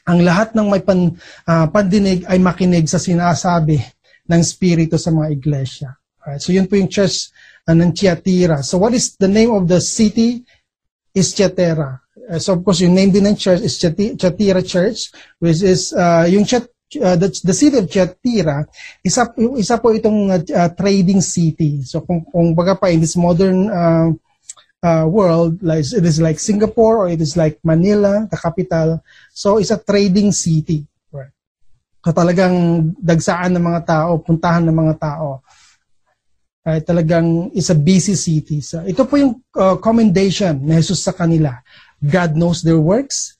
ang 0.06 0.22
lahat 0.22 0.54
ng 0.54 0.70
may 0.70 0.86
pan, 0.86 1.18
uh, 1.50 1.66
pandinig 1.74 2.30
ay 2.30 2.38
makinig 2.38 2.86
sa 2.86 3.02
sinasabi 3.02 3.82
ng 4.30 4.40
Espiritu 4.40 5.02
sa 5.02 5.10
mga 5.10 5.34
iglesia. 5.34 5.90
Right? 6.22 6.38
So 6.38 6.54
yun 6.54 6.70
po 6.70 6.78
yung 6.78 6.94
church 6.94 7.34
uh, 7.66 7.74
ng 7.74 7.90
Tiatira. 7.90 8.62
So 8.62 8.78
what 8.78 8.94
is 8.94 9.18
the 9.18 9.30
name 9.30 9.50
of 9.50 9.66
the 9.66 9.82
city? 9.82 10.46
Is 11.16 11.34
Tiatira. 11.34 12.06
Uh, 12.30 12.38
so 12.38 12.54
of 12.54 12.62
course, 12.62 12.86
yung 12.86 12.94
name 12.94 13.10
din 13.10 13.26
ng 13.26 13.38
church 13.38 13.66
is 13.66 13.82
Tiatira 13.82 14.62
Church, 14.62 15.10
which 15.42 15.66
is 15.66 15.90
uh, 15.98 16.30
yung 16.30 16.46
chat, 16.46 16.70
uh, 17.02 17.18
the, 17.18 17.30
the 17.44 17.56
city 17.56 17.78
of 17.82 17.90
Tiatira, 17.90 18.66
isa, 19.02 19.28
isa 19.58 19.76
po 19.82 19.92
itong 19.92 20.30
uh, 20.32 20.70
trading 20.78 21.22
city. 21.22 21.82
So 21.84 22.06
kung, 22.06 22.26
kung 22.30 22.54
baga 22.54 22.78
pa 22.78 22.94
in 22.94 23.02
this 23.02 23.18
modern 23.18 23.70
uh, 23.70 24.10
uh, 24.86 25.06
world, 25.10 25.62
like 25.66 25.82
it 25.82 26.06
is 26.06 26.22
like 26.22 26.38
Singapore 26.38 27.06
or 27.06 27.08
it 27.10 27.22
is 27.22 27.34
like 27.34 27.58
Manila, 27.66 28.30
the 28.30 28.38
capital. 28.38 29.02
So 29.34 29.58
it's 29.58 29.74
a 29.74 29.82
trading 29.82 30.32
city. 30.32 30.86
Right. 31.10 31.34
So 32.06 32.14
talagang 32.14 32.94
dagsaan 33.02 33.58
ng 33.58 33.66
mga 33.66 33.82
tao, 33.90 34.22
puntahan 34.22 34.66
ng 34.70 34.78
mga 34.78 34.96
tao. 35.02 35.42
Ay 36.66 36.82
talagang 36.82 37.54
is 37.54 37.70
a 37.70 37.78
busy 37.78 38.18
city. 38.18 38.58
So, 38.58 38.82
ito 38.82 39.06
po 39.06 39.22
yung 39.22 39.38
uh, 39.54 39.78
commendation 39.78 40.58
ni 40.66 40.74
Jesus 40.82 41.06
sa 41.06 41.14
kanila. 41.14 41.62
God 42.02 42.34
knows 42.34 42.66
their 42.66 42.82
works, 42.82 43.35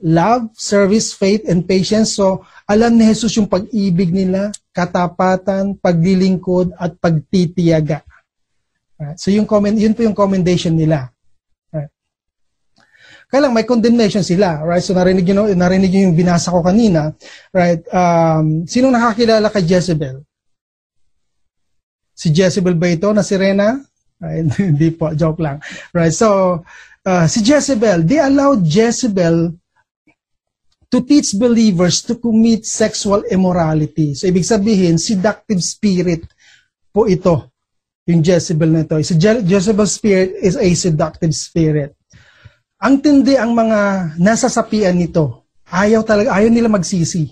love, 0.00 0.50
service, 0.56 1.12
faith, 1.12 1.44
and 1.44 1.68
patience. 1.68 2.16
So, 2.16 2.44
alam 2.64 2.96
ni 2.96 3.06
Jesus 3.08 3.36
yung 3.36 3.48
pag-ibig 3.48 4.10
nila, 4.12 4.50
katapatan, 4.72 5.76
paglilingkod, 5.76 6.72
at 6.80 6.96
pagtitiyaga. 6.96 8.02
Right? 8.96 9.18
So, 9.20 9.28
yung 9.28 9.44
comment, 9.44 9.76
yun 9.76 9.92
po 9.92 10.02
yung 10.02 10.16
commendation 10.16 10.72
nila. 10.72 11.12
Kaya 13.26 13.50
lang 13.50 13.58
may 13.58 13.66
condemnation 13.66 14.22
sila, 14.22 14.62
right? 14.62 14.82
So 14.82 14.94
narinig 14.94 15.26
niyo 15.26 15.50
narinig 15.58 15.90
niyo 15.90 16.02
yung 16.10 16.14
binasa 16.18 16.54
ko 16.54 16.62
kanina, 16.62 17.10
right? 17.50 17.82
Um, 17.90 18.62
sino 18.70 18.86
nakakilala 18.86 19.50
kay 19.50 19.66
Jezebel? 19.66 20.22
Si 22.14 22.30
Jezebel 22.30 22.78
ba 22.78 22.86
ito 22.86 23.10
na 23.10 23.26
sirena? 23.26 23.82
Right? 24.22 24.46
Hindi 24.70 24.94
po, 24.94 25.10
joke 25.18 25.42
lang. 25.42 25.58
Right? 25.90 26.14
So, 26.14 26.62
uh, 27.02 27.26
si 27.26 27.42
Jezebel, 27.42 28.06
they 28.06 28.22
allowed 28.22 28.62
Jezebel 28.62 29.58
to 30.90 31.02
teach 31.02 31.34
believers 31.34 32.02
to 32.06 32.18
commit 32.18 32.62
sexual 32.62 33.26
immorality. 33.26 34.14
So, 34.14 34.30
ibig 34.30 34.46
sabihin, 34.46 35.00
seductive 35.02 35.62
spirit 35.62 36.22
po 36.94 37.10
ito, 37.10 37.50
yung 38.06 38.22
Jezebel 38.22 38.70
na 38.70 38.86
ito. 38.86 38.94
Si 39.02 39.18
Je- 39.18 39.42
Jezebel 39.42 39.88
spirit 39.90 40.30
is 40.38 40.54
a 40.54 40.68
seductive 40.78 41.34
spirit. 41.34 41.98
Ang 42.78 43.02
tindi 43.02 43.34
ang 43.34 43.50
mga 43.50 44.14
nasasapian 44.20 44.94
nito. 44.94 45.50
Ayaw 45.66 46.06
talaga, 46.06 46.38
ayaw 46.38 46.50
nila 46.52 46.70
magsisi. 46.70 47.26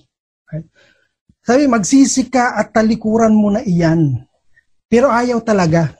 Right? 0.51 0.67
Sabi, 1.45 1.71
magsisi 1.71 2.27
ka 2.27 2.59
at 2.59 2.75
talikuran 2.75 3.31
mo 3.31 3.55
na 3.55 3.63
iyan. 3.63 4.27
Pero 4.91 5.13
ayaw 5.13 5.39
talaga. 5.45 5.95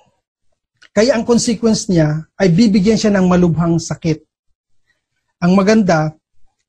Kaya 0.91 1.15
ang 1.15 1.23
consequence 1.23 1.87
niya 1.87 2.27
ay 2.35 2.51
bibigyan 2.51 2.99
siya 2.99 3.15
ng 3.15 3.27
malubhang 3.31 3.79
sakit. 3.79 4.23
Ang 5.45 5.53
maganda, 5.55 6.15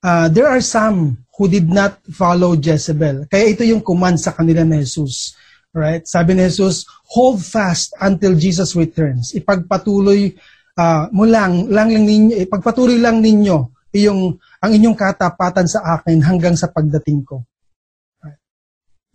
uh, 0.06 0.30
there 0.30 0.46
are 0.46 0.62
some 0.62 1.26
who 1.34 1.50
did 1.50 1.66
not 1.66 1.98
follow 2.14 2.54
Jezebel. 2.54 3.26
Kaya 3.26 3.58
ito 3.58 3.66
yung 3.66 3.82
command 3.82 4.22
sa 4.22 4.32
kanila 4.32 4.62
ni 4.62 4.86
Jesus. 4.86 5.34
Right? 5.76 6.06
Sabi 6.08 6.38
ni 6.38 6.46
Jesus, 6.46 6.86
hold 7.10 7.42
fast 7.42 7.92
until 8.00 8.38
Jesus 8.38 8.78
returns. 8.78 9.34
Ipagpatuloy 9.34 10.32
uh, 10.78 11.10
mo 11.12 11.28
lang, 11.28 11.68
lang, 11.68 11.92
lang 11.92 12.06
ninyo, 12.06 12.34
eh, 12.38 12.48
pagpatuloy 12.48 13.02
lang 13.02 13.20
ninyo 13.20 13.74
yung, 13.96 14.40
ang 14.64 14.72
inyong 14.72 14.96
katapatan 14.96 15.68
sa 15.68 16.00
akin 16.00 16.24
hanggang 16.24 16.56
sa 16.56 16.72
pagdating 16.72 17.26
ko. 17.28 17.44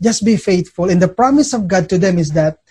Just 0.00 0.24
be 0.24 0.40
faithful. 0.40 0.88
And 0.88 0.96
the 0.96 1.12
promise 1.12 1.52
of 1.52 1.68
God 1.68 1.84
to 1.92 2.00
them 2.00 2.16
is 2.16 2.32
that 2.32 2.64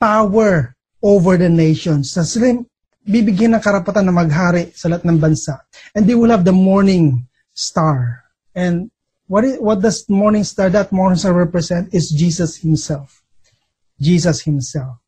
power 0.00 0.72
over 1.04 1.36
the 1.36 1.52
nations. 1.52 2.16
Sa 2.16 2.24
sila 2.24 2.56
bibigyan 3.04 3.54
ng 3.54 3.62
karapatan 3.62 4.08
na 4.08 4.16
maghari 4.16 4.72
sa 4.72 4.88
lahat 4.88 5.04
ng 5.04 5.20
bansa. 5.20 5.62
And 5.92 6.08
they 6.08 6.16
will 6.16 6.32
have 6.32 6.48
the 6.48 6.56
morning 6.56 7.25
star. 7.56 8.22
And 8.54 8.92
what 9.26 9.42
is, 9.42 9.58
what 9.58 9.82
does 9.82 10.08
morning 10.08 10.44
star, 10.44 10.70
that 10.70 10.92
morning 10.92 11.18
star 11.18 11.32
represent 11.32 11.92
is 11.92 12.12
Jesus 12.12 12.56
himself. 12.56 13.24
Jesus 13.98 14.44
himself. 14.44 15.00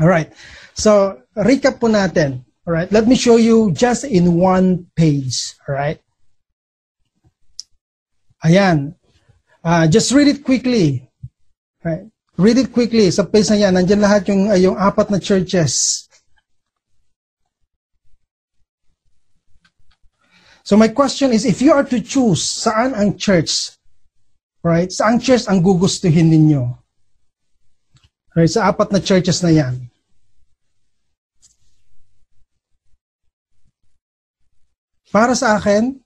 All 0.00 0.08
right. 0.08 0.32
So, 0.74 1.20
recap 1.36 1.82
po 1.82 1.90
natin. 1.90 2.46
All 2.66 2.72
right. 2.72 2.90
Let 2.90 3.06
me 3.06 3.14
show 3.14 3.36
you 3.36 3.70
just 3.74 4.06
in 4.06 4.40
one 4.40 4.86
page. 4.96 5.52
All 5.68 5.74
right. 5.74 6.00
Ayan. 8.42 8.94
Uh, 9.62 9.86
just 9.86 10.12
read 10.12 10.28
it 10.28 10.44
quickly. 10.44 11.10
All 11.84 11.92
right. 11.92 12.06
Read 12.36 12.58
it 12.58 12.72
quickly. 12.72 13.10
Sa 13.10 13.22
page 13.22 13.50
na 13.50 13.56
yan, 13.68 13.74
nandyan 13.78 14.02
lahat 14.02 14.26
yung, 14.26 14.50
uh, 14.50 14.58
yung 14.58 14.74
apat 14.74 15.10
na 15.10 15.22
churches. 15.22 16.03
So 20.64 20.80
my 20.80 20.88
question 20.88 21.36
is, 21.36 21.44
if 21.44 21.60
you 21.60 21.76
are 21.76 21.84
to 21.84 22.00
choose, 22.00 22.40
saan 22.40 22.96
ang 22.96 23.20
church? 23.20 23.76
Right? 24.64 24.88
Saan 24.88 25.20
church 25.20 25.44
ang 25.44 25.60
gugustuhin 25.60 26.32
ninyo? 26.32 26.72
Right? 28.32 28.48
Sa 28.48 28.72
apat 28.72 28.88
na 28.88 29.04
churches 29.04 29.44
na 29.44 29.52
yan. 29.52 29.76
Para 35.12 35.36
sa 35.36 35.60
akin, 35.60 36.00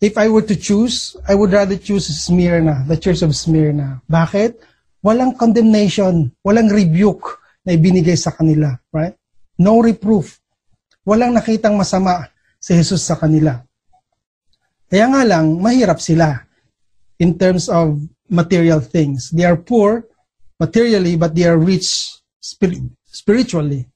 if 0.00 0.16
I 0.16 0.32
were 0.32 0.42
to 0.48 0.56
choose, 0.56 1.12
I 1.28 1.36
would 1.36 1.52
rather 1.52 1.76
choose 1.76 2.08
Smyrna, 2.08 2.88
the 2.88 2.96
Church 2.96 3.20
of 3.20 3.36
Smyrna. 3.36 4.00
Bakit? 4.08 4.56
Walang 5.04 5.36
condemnation, 5.36 6.32
walang 6.40 6.72
rebuke 6.72 7.38
na 7.60 7.76
ibinigay 7.76 8.16
sa 8.16 8.32
kanila, 8.32 8.72
right? 8.88 9.14
No 9.60 9.84
reproof. 9.84 10.40
Walang 11.04 11.36
nakitang 11.36 11.76
masama 11.76 12.31
si 12.62 12.78
Jesus 12.78 13.02
sa 13.02 13.18
kanila. 13.18 13.58
Kaya 14.86 15.10
nga 15.10 15.26
lang, 15.26 15.58
mahirap 15.58 15.98
sila 15.98 16.46
in 17.18 17.34
terms 17.34 17.66
of 17.66 17.98
material 18.30 18.78
things. 18.78 19.34
They 19.34 19.42
are 19.42 19.58
poor 19.58 20.06
materially, 20.62 21.18
but 21.18 21.34
they 21.34 21.42
are 21.50 21.58
rich 21.58 22.14
spiritually. 23.10 23.90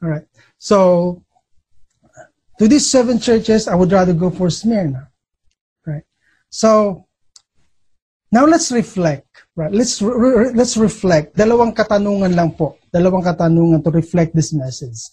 All 0.00 0.08
right. 0.08 0.24
So, 0.56 1.20
to 2.56 2.64
these 2.64 2.88
seven 2.88 3.20
churches, 3.20 3.68
I 3.68 3.76
would 3.76 3.92
rather 3.92 4.16
go 4.16 4.32
for 4.32 4.48
Smyrna. 4.48 5.12
Right? 5.84 6.04
So, 6.48 7.04
now 8.32 8.48
let's 8.48 8.72
reflect. 8.72 9.28
Right? 9.56 9.72
Let's 9.72 10.00
re- 10.00 10.56
let's 10.56 10.76
reflect. 10.76 11.36
Dalawang 11.36 11.76
katanungan 11.76 12.32
lang 12.32 12.56
po. 12.56 12.80
Dalawang 12.88 13.24
katanungan 13.24 13.84
to 13.84 13.92
reflect 13.92 14.32
this 14.32 14.56
message. 14.56 15.12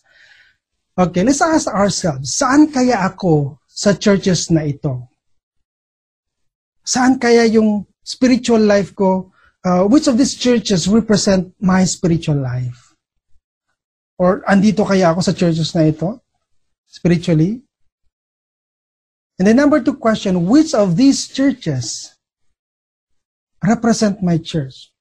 Okay, 0.93 1.23
let's 1.25 1.41
ask 1.41 1.65
ourselves, 1.67 2.37
saan 2.37 2.69
kaya 2.69 3.01
ako 3.01 3.57
sa 3.65 3.97
churches 3.97 4.53
na 4.53 4.61
ito? 4.61 5.09
Saan 6.85 7.17
kaya 7.17 7.49
yung 7.49 7.89
spiritual 8.05 8.61
life 8.61 8.93
ko? 8.93 9.33
Uh, 9.63 9.87
which 9.89 10.05
of 10.05 10.19
these 10.19 10.37
churches 10.37 10.85
represent 10.85 11.49
my 11.57 11.81
spiritual 11.87 12.37
life? 12.37 12.93
Or 14.21 14.45
andito 14.45 14.85
kaya 14.85 15.09
ako 15.09 15.25
sa 15.25 15.33
churches 15.33 15.73
na 15.73 15.89
ito? 15.89 16.23
spiritually? 16.93 17.65
And 19.39 19.47
the 19.47 19.53
number 19.53 19.81
two 19.81 19.97
question, 19.97 20.45
which 20.45 20.77
of 20.77 20.95
these 20.95 21.27
churches 21.27 22.13
represent 23.65 24.21
my 24.21 24.37
church? 24.37 24.93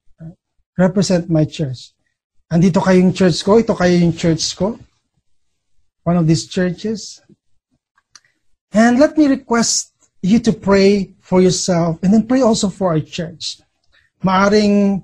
Represent 0.73 1.29
my 1.29 1.45
church. 1.45 1.93
Andito 2.49 2.81
kayo 2.81 2.97
yung 2.97 3.13
church 3.13 3.45
ko, 3.45 3.61
ito 3.61 3.77
kayo 3.77 3.93
yung 3.93 4.17
church 4.17 4.41
ko. 4.57 4.81
One 6.03 6.17
of 6.17 6.27
these 6.27 6.47
churches. 6.47 7.21
And 8.71 8.99
let 8.99 9.17
me 9.17 9.27
request 9.27 9.93
you 10.21 10.39
to 10.39 10.53
pray 10.53 11.13
for 11.21 11.41
yourself 11.41 11.99
and 12.03 12.13
then 12.13 12.27
pray 12.27 12.41
also 12.41 12.69
for 12.69 12.89
our 12.91 12.99
church. 12.99 13.59
Maaring 14.23 15.03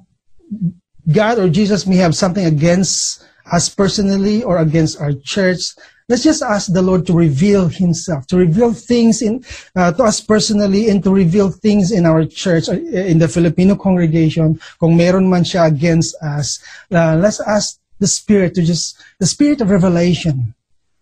God 1.11 1.39
or 1.39 1.49
Jesus 1.49 1.85
may 1.85 1.97
have 1.97 2.15
something 2.15 2.45
against 2.45 3.25
us 3.51 3.69
personally 3.69 4.43
or 4.43 4.59
against 4.59 4.99
our 4.99 5.13
church 5.13 5.73
Let's 6.09 6.23
just 6.23 6.41
ask 6.41 6.73
the 6.73 6.81
Lord 6.81 7.05
to 7.05 7.13
reveal 7.13 7.69
Himself, 7.69 8.25
to 8.33 8.37
reveal 8.37 8.73
things 8.73 9.21
in 9.21 9.45
uh, 9.77 9.93
to 9.93 10.03
us 10.09 10.19
personally, 10.19 10.89
and 10.89 11.03
to 11.03 11.13
reveal 11.13 11.53
things 11.53 11.93
in 11.93 12.07
our 12.09 12.25
church, 12.25 12.67
uh, 12.67 12.73
in 12.73 13.21
the 13.21 13.29
Filipino 13.29 13.77
congregation. 13.77 14.59
Kung 14.81 14.97
meron 14.97 15.29
man 15.29 15.45
siya 15.45 15.69
against 15.69 16.17
us, 16.17 16.57
uh, 16.89 17.13
let's 17.13 17.37
ask 17.45 17.77
the 18.01 18.09
Spirit 18.09 18.57
to 18.57 18.65
just 18.65 18.97
the 19.21 19.29
Spirit 19.29 19.61
of 19.61 19.69
revelation 19.69 20.57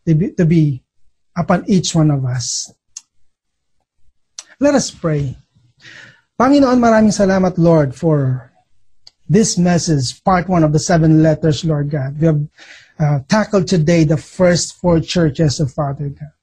to 0.08 0.46
be, 0.46 0.84
upon 1.36 1.68
each 1.68 1.94
one 1.94 2.10
of 2.10 2.24
us. 2.24 2.72
Let 4.60 4.74
us 4.74 4.90
pray. 4.90 5.38
Panginoon, 6.40 6.80
maraming 6.80 7.14
salamat, 7.14 7.60
Lord, 7.60 7.94
for 7.94 8.48
this 9.28 9.58
message, 9.58 10.24
part 10.24 10.48
one 10.48 10.64
of 10.64 10.72
the 10.72 10.80
seven 10.80 11.22
letters, 11.22 11.66
Lord 11.66 11.92
God. 11.92 12.18
We 12.18 12.26
have 12.26 12.42
uh, 12.98 13.20
tackle 13.28 13.64
today 13.64 14.04
the 14.04 14.18
first 14.18 14.80
four 14.80 15.00
churches 15.00 15.60
of 15.60 15.74
Father 15.74 16.10
God. 16.10 16.34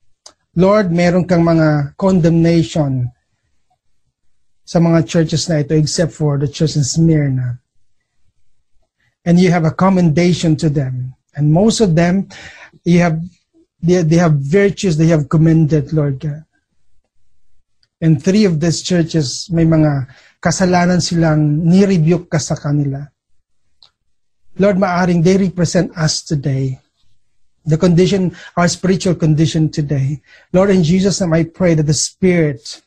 Lord, 0.55 0.93
meron 0.93 1.27
kang 1.27 1.43
mga 1.43 1.97
condemnation 1.99 3.11
sa 4.63 4.79
mga 4.79 5.09
churches 5.09 5.49
na 5.49 5.67
ito 5.67 5.75
except 5.75 6.13
for 6.13 6.39
the 6.39 6.47
church 6.47 6.77
in 6.77 6.85
Smyrna. 6.87 7.59
And 9.25 9.41
you 9.41 9.51
have 9.51 9.65
a 9.65 9.75
commendation 9.75 10.55
to 10.63 10.69
them. 10.71 11.17
And 11.35 11.51
most 11.51 11.81
of 11.81 11.97
them, 11.97 12.29
you 12.85 13.01
have 13.01 13.19
they, 13.85 14.03
they 14.03 14.17
have 14.17 14.41
virtues 14.41 14.97
they 14.97 15.13
have 15.13 15.29
commended, 15.29 15.93
Lord 15.93 16.19
God. 16.19 16.45
And 18.01 18.23
three 18.23 18.45
of 18.45 18.61
these 18.61 18.83
churches, 18.83 19.49
may 19.53 19.65
mga 19.65 20.09
kasalanan 20.41 21.01
silang 21.01 21.65
ni-rebuke 21.65 22.29
ka 22.29 22.39
sa 22.39 22.57
kanila. 22.57 23.09
Lord, 24.57 24.77
maaring 24.77 25.23
they 25.23 25.37
represent 25.37 25.93
us 25.97 26.23
today. 26.23 26.81
The 27.65 27.77
condition, 27.77 28.37
our 28.57 28.69
spiritual 28.69 29.17
condition 29.17 29.71
today. 29.71 30.21
Lord, 30.53 30.71
in 30.71 30.85
Jesus' 30.85 31.21
name, 31.21 31.33
I 31.33 31.45
pray 31.45 31.75
that 31.75 31.89
the 31.89 31.97
Spirit 31.97 32.83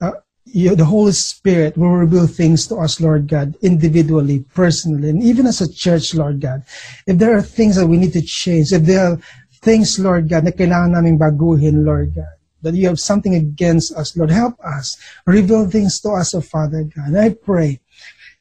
uh, 0.00 0.20
you, 0.44 0.74
the 0.74 0.84
Holy 0.84 1.12
Spirit 1.12 1.76
will 1.78 1.90
reveal 1.90 2.26
things 2.26 2.66
to 2.68 2.76
us, 2.76 3.00
Lord 3.00 3.28
God, 3.28 3.54
individually, 3.62 4.44
personally, 4.54 5.08
and 5.08 5.22
even 5.22 5.46
as 5.46 5.60
a 5.60 5.72
church, 5.72 6.14
Lord 6.14 6.40
God. 6.40 6.62
If 7.06 7.18
there 7.18 7.36
are 7.36 7.42
things 7.42 7.76
that 7.76 7.86
we 7.86 7.96
need 7.96 8.12
to 8.12 8.22
change, 8.22 8.72
if 8.72 8.82
there 8.82 9.12
are 9.12 9.18
things, 9.62 9.96
Lord 10.02 10.26
God, 10.26 10.44
na 10.44 10.52
kailangan 10.52 10.98
namin 10.98 11.14
baguhin, 11.16 11.86
Lord 11.86 12.12
God, 12.18 12.36
that 12.66 12.74
you 12.74 12.90
have 12.90 12.98
something 12.98 13.38
against 13.38 13.94
us, 13.94 14.18
Lord, 14.18 14.34
help 14.34 14.58
us. 14.60 14.98
Reveal 15.24 15.70
things 15.70 16.02
to 16.02 16.18
us, 16.18 16.34
O 16.34 16.42
Father 16.42 16.82
God. 16.82 17.14
I 17.14 17.30
pray, 17.32 17.78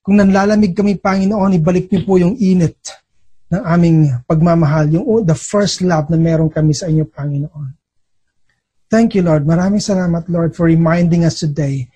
kung 0.02 0.18
nanlalamig 0.18 0.74
kami, 0.74 0.98
Panginoon, 0.98 1.62
ibalik 1.62 1.94
niyo 1.94 2.02
po 2.04 2.18
yung 2.18 2.34
init 2.42 2.76
ng 3.54 3.62
aming 3.62 4.10
pagmamahal, 4.26 4.90
yung 4.90 5.06
the 5.22 5.38
first 5.38 5.86
love 5.86 6.10
na 6.10 6.18
meron 6.18 6.50
kami 6.50 6.74
sa 6.74 6.90
inyo, 6.90 7.06
Panginoon. 7.06 7.78
Thank 8.92 9.16
you, 9.16 9.24
Lord. 9.24 9.48
Maraming 9.48 9.80
salamat, 9.80 10.28
Lord, 10.28 10.58
for 10.58 10.68
reminding 10.68 11.24
us 11.24 11.40
today 11.40 11.88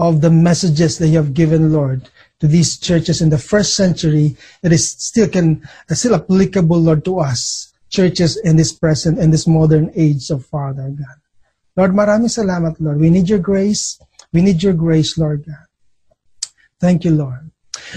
of 0.00 0.24
the 0.24 0.32
messages 0.32 0.96
that 0.98 1.12
you 1.12 1.20
have 1.20 1.36
given, 1.36 1.70
Lord, 1.70 2.08
to 2.40 2.48
these 2.48 2.80
churches 2.80 3.20
in 3.20 3.28
the 3.28 3.38
first 3.38 3.76
century 3.76 4.36
that 4.64 4.72
is 4.72 4.90
still 4.90 5.28
can 5.28 5.60
still 5.92 6.16
applicable, 6.16 6.80
Lord, 6.80 7.04
to 7.04 7.20
us, 7.20 7.72
churches 7.92 8.40
in 8.40 8.56
this 8.56 8.72
present 8.72 9.20
and 9.20 9.32
this 9.32 9.46
modern 9.46 9.92
age 9.94 10.32
of 10.32 10.44
Father 10.48 10.88
God. 10.88 11.18
Lord, 11.76 11.92
maraming 11.92 12.32
salamat, 12.32 12.80
Lord. 12.80 12.98
We 12.98 13.12
need 13.12 13.28
your 13.28 13.40
grace. 13.40 14.00
We 14.32 14.40
need 14.40 14.62
your 14.64 14.74
grace, 14.74 15.20
Lord 15.20 15.44
God. 15.44 15.68
Thank 16.80 17.04
you, 17.04 17.12
Lord. 17.12 17.52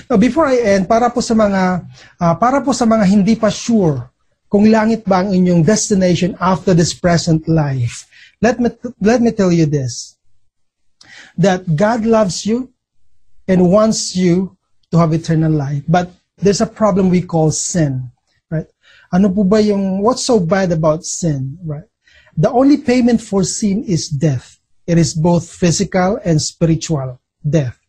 Now, 0.09 0.17
before 0.19 0.47
I 0.47 0.59
end, 0.59 0.91
para 0.91 1.07
po 1.07 1.23
sa 1.23 1.33
mga 1.33 1.87
uh, 2.19 2.35
para 2.35 2.59
po 2.59 2.75
sa 2.75 2.83
mga 2.83 3.05
hindi 3.07 3.39
pa 3.39 3.47
sure 3.47 4.11
kung 4.51 4.69
langit 4.69 5.07
ba 5.07 5.23
ang 5.23 5.33
inyong 5.33 5.63
destination 5.65 6.35
after 6.37 6.75
this 6.75 6.93
present 6.93 7.47
life. 7.47 8.05
Let 8.43 8.59
me, 8.59 8.69
let 8.99 9.23
me 9.23 9.31
tell 9.31 9.55
you 9.55 9.65
this, 9.65 10.19
that 11.39 11.63
God 11.79 12.03
loves 12.03 12.43
you 12.43 12.72
and 13.47 13.71
wants 13.71 14.15
you 14.15 14.57
to 14.91 14.97
have 14.97 15.13
eternal 15.13 15.51
life. 15.51 15.83
But 15.87 16.11
there's 16.37 16.61
a 16.61 16.67
problem 16.67 17.09
we 17.09 17.21
call 17.21 17.51
sin, 17.51 18.11
right? 18.49 18.67
Ano 19.11 19.29
po 19.29 19.43
ba 19.43 19.61
yung, 19.61 20.01
what's 20.01 20.23
so 20.23 20.39
bad 20.39 20.71
about 20.71 21.03
sin, 21.03 21.57
right? 21.65 21.85
The 22.37 22.49
only 22.49 22.77
payment 22.77 23.21
for 23.21 23.43
sin 23.43 23.83
is 23.83 24.09
death. 24.09 24.59
It 24.87 24.97
is 24.97 25.13
both 25.13 25.47
physical 25.47 26.19
and 26.25 26.41
spiritual 26.41 27.21
death. 27.47 27.79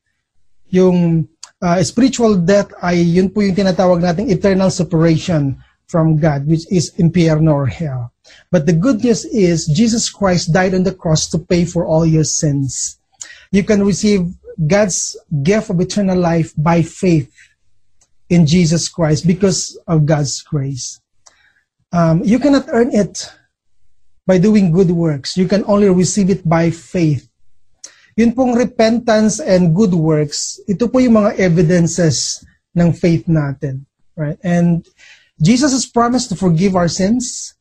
Yung 0.68 1.28
uh, 1.62 1.82
spiritual 1.82 2.36
death 2.36 2.70
ay 2.82 3.00
yun 3.00 3.30
po 3.30 3.40
yung 3.40 3.56
tinatawag 3.56 4.04
nating 4.04 4.30
eternal 4.30 4.70
separation 4.70 5.56
from 5.88 6.18
God, 6.18 6.46
which 6.46 6.68
is 6.70 6.92
impierno 6.98 7.52
or 7.52 7.66
hell. 7.66 8.12
But 8.50 8.66
the 8.66 8.72
good 8.72 9.04
news 9.04 9.24
is 9.24 9.66
Jesus 9.66 10.08
Christ 10.08 10.52
died 10.52 10.74
on 10.74 10.84
the 10.84 10.94
cross 10.94 11.28
to 11.30 11.38
pay 11.38 11.64
for 11.64 11.86
all 11.86 12.06
your 12.06 12.24
sins. 12.24 12.98
You 13.50 13.64
can 13.64 13.84
receive 13.84 14.28
God's 14.66 15.16
gift 15.42 15.70
of 15.70 15.80
eternal 15.80 16.18
life 16.18 16.52
by 16.56 16.82
faith 16.82 17.32
in 18.28 18.46
Jesus 18.46 18.88
Christ 18.88 19.26
because 19.26 19.76
of 19.86 20.06
God's 20.06 20.42
grace. 20.42 21.00
Um, 21.92 22.24
you 22.24 22.38
cannot 22.38 22.66
earn 22.68 22.94
it 22.94 23.30
by 24.26 24.38
doing 24.38 24.72
good 24.72 24.90
works. 24.90 25.36
You 25.36 25.46
can 25.46 25.64
only 25.66 25.88
receive 25.88 26.30
it 26.30 26.48
by 26.48 26.70
faith. 26.70 27.28
Yun 28.16 28.32
pong 28.32 28.54
repentance 28.54 29.40
and 29.40 29.74
good 29.74 29.92
works, 29.92 30.60
ito 30.70 30.86
po 30.86 30.98
yung 31.02 31.18
mga 31.18 31.34
evidences 31.38 32.46
ng 32.74 32.94
faith 32.94 33.26
natin. 33.26 33.86
Right? 34.14 34.38
And 34.42 34.86
Jesus 35.42 35.74
has 35.74 35.86
promised 35.86 36.30
to 36.30 36.36
forgive 36.38 36.78
our 36.78 36.86
sins, 36.86 37.54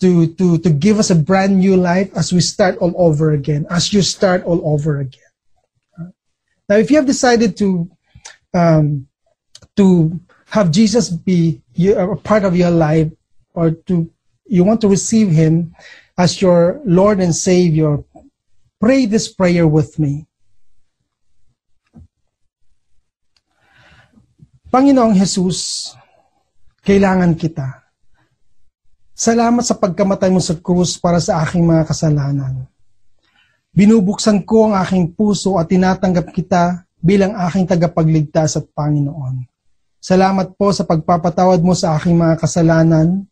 to, 0.00 0.32
to, 0.36 0.58
to 0.58 0.70
give 0.70 0.98
us 0.98 1.12
a 1.12 1.14
brand 1.16 1.60
new 1.60 1.76
life 1.76 2.08
as 2.16 2.32
we 2.32 2.40
start 2.40 2.76
all 2.78 2.92
over 2.96 3.32
again, 3.32 3.66
as 3.68 3.92
you 3.92 4.00
start 4.00 4.44
all 4.44 4.60
over 4.64 5.00
again. 5.00 5.25
Now, 6.68 6.76
if 6.76 6.90
you 6.90 6.96
have 6.96 7.06
decided 7.06 7.56
to, 7.58 7.90
um, 8.54 9.06
to 9.76 10.18
have 10.50 10.70
Jesus 10.70 11.10
be 11.10 11.62
a 11.78 12.16
part 12.16 12.44
of 12.44 12.56
your 12.56 12.70
life, 12.70 13.10
or 13.54 13.70
to, 13.86 14.10
you 14.46 14.64
want 14.64 14.80
to 14.82 14.88
receive 14.88 15.30
Him 15.30 15.74
as 16.18 16.42
your 16.42 16.80
Lord 16.84 17.20
and 17.20 17.34
Savior, 17.34 18.02
pray 18.80 19.06
this 19.06 19.30
prayer 19.30 19.66
with 19.66 19.98
me. 19.98 20.26
Panginoong 24.66 25.14
Jesus, 25.14 25.94
kailangan 26.82 27.38
kita. 27.38 27.86
Salamat 29.16 29.64
sa 29.64 29.78
pagkamatay 29.78 30.28
mo 30.28 30.42
sa 30.42 30.58
krus 30.58 31.00
para 31.00 31.22
sa 31.22 31.40
aking 31.40 31.64
mga 31.64 31.88
kasalanan. 31.88 32.68
Binubuksan 33.76 34.48
ko 34.48 34.72
ang 34.72 34.80
aking 34.80 35.12
puso 35.12 35.60
at 35.60 35.68
tinatanggap 35.68 36.32
kita 36.32 36.88
bilang 36.96 37.36
aking 37.36 37.68
tagapagligtas 37.68 38.56
at 38.56 38.64
Panginoon. 38.72 39.44
Salamat 40.00 40.56
po 40.56 40.72
sa 40.72 40.88
pagpapatawad 40.88 41.60
mo 41.60 41.76
sa 41.76 41.92
aking 41.92 42.16
mga 42.16 42.40
kasalanan. 42.40 43.28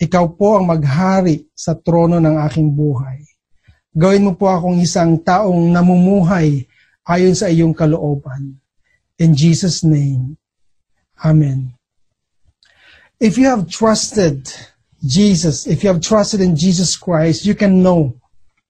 Ikaw 0.00 0.24
po 0.32 0.56
ang 0.56 0.64
maghari 0.64 1.44
sa 1.52 1.76
trono 1.76 2.16
ng 2.16 2.40
aking 2.48 2.72
buhay. 2.72 3.20
Gawin 3.92 4.24
mo 4.24 4.32
po 4.32 4.48
akong 4.48 4.80
isang 4.80 5.20
taong 5.20 5.68
namumuhay 5.68 6.64
ayon 7.04 7.36
sa 7.36 7.52
iyong 7.52 7.76
kalooban. 7.76 8.56
In 9.20 9.36
Jesus' 9.36 9.84
name, 9.84 10.40
Amen. 11.20 11.76
if 13.20 13.36
you 13.36 13.44
have 13.44 13.68
trusted 13.68 14.48
Jesus, 15.04 15.68
if 15.68 15.84
you 15.84 15.92
have 15.92 16.00
trusted 16.00 16.40
in 16.40 16.56
Jesus 16.56 16.96
Christ, 16.96 17.44
you 17.44 17.52
can 17.52 17.84
know 17.84 18.21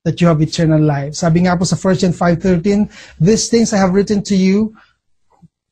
that 0.05 0.21
you 0.21 0.27
have 0.27 0.43
eternal 0.43 0.81
life. 0.81 1.15
Sabi 1.15 1.47
nga 1.47 1.55
po 1.57 1.65
sa 1.65 1.79
1 1.79 2.03
John 2.03 2.15
5.13, 2.15 2.91
These 3.23 3.49
things 3.49 3.73
I 3.73 3.79
have 3.79 3.95
written 3.95 4.23
to 4.27 4.37
you 4.37 4.75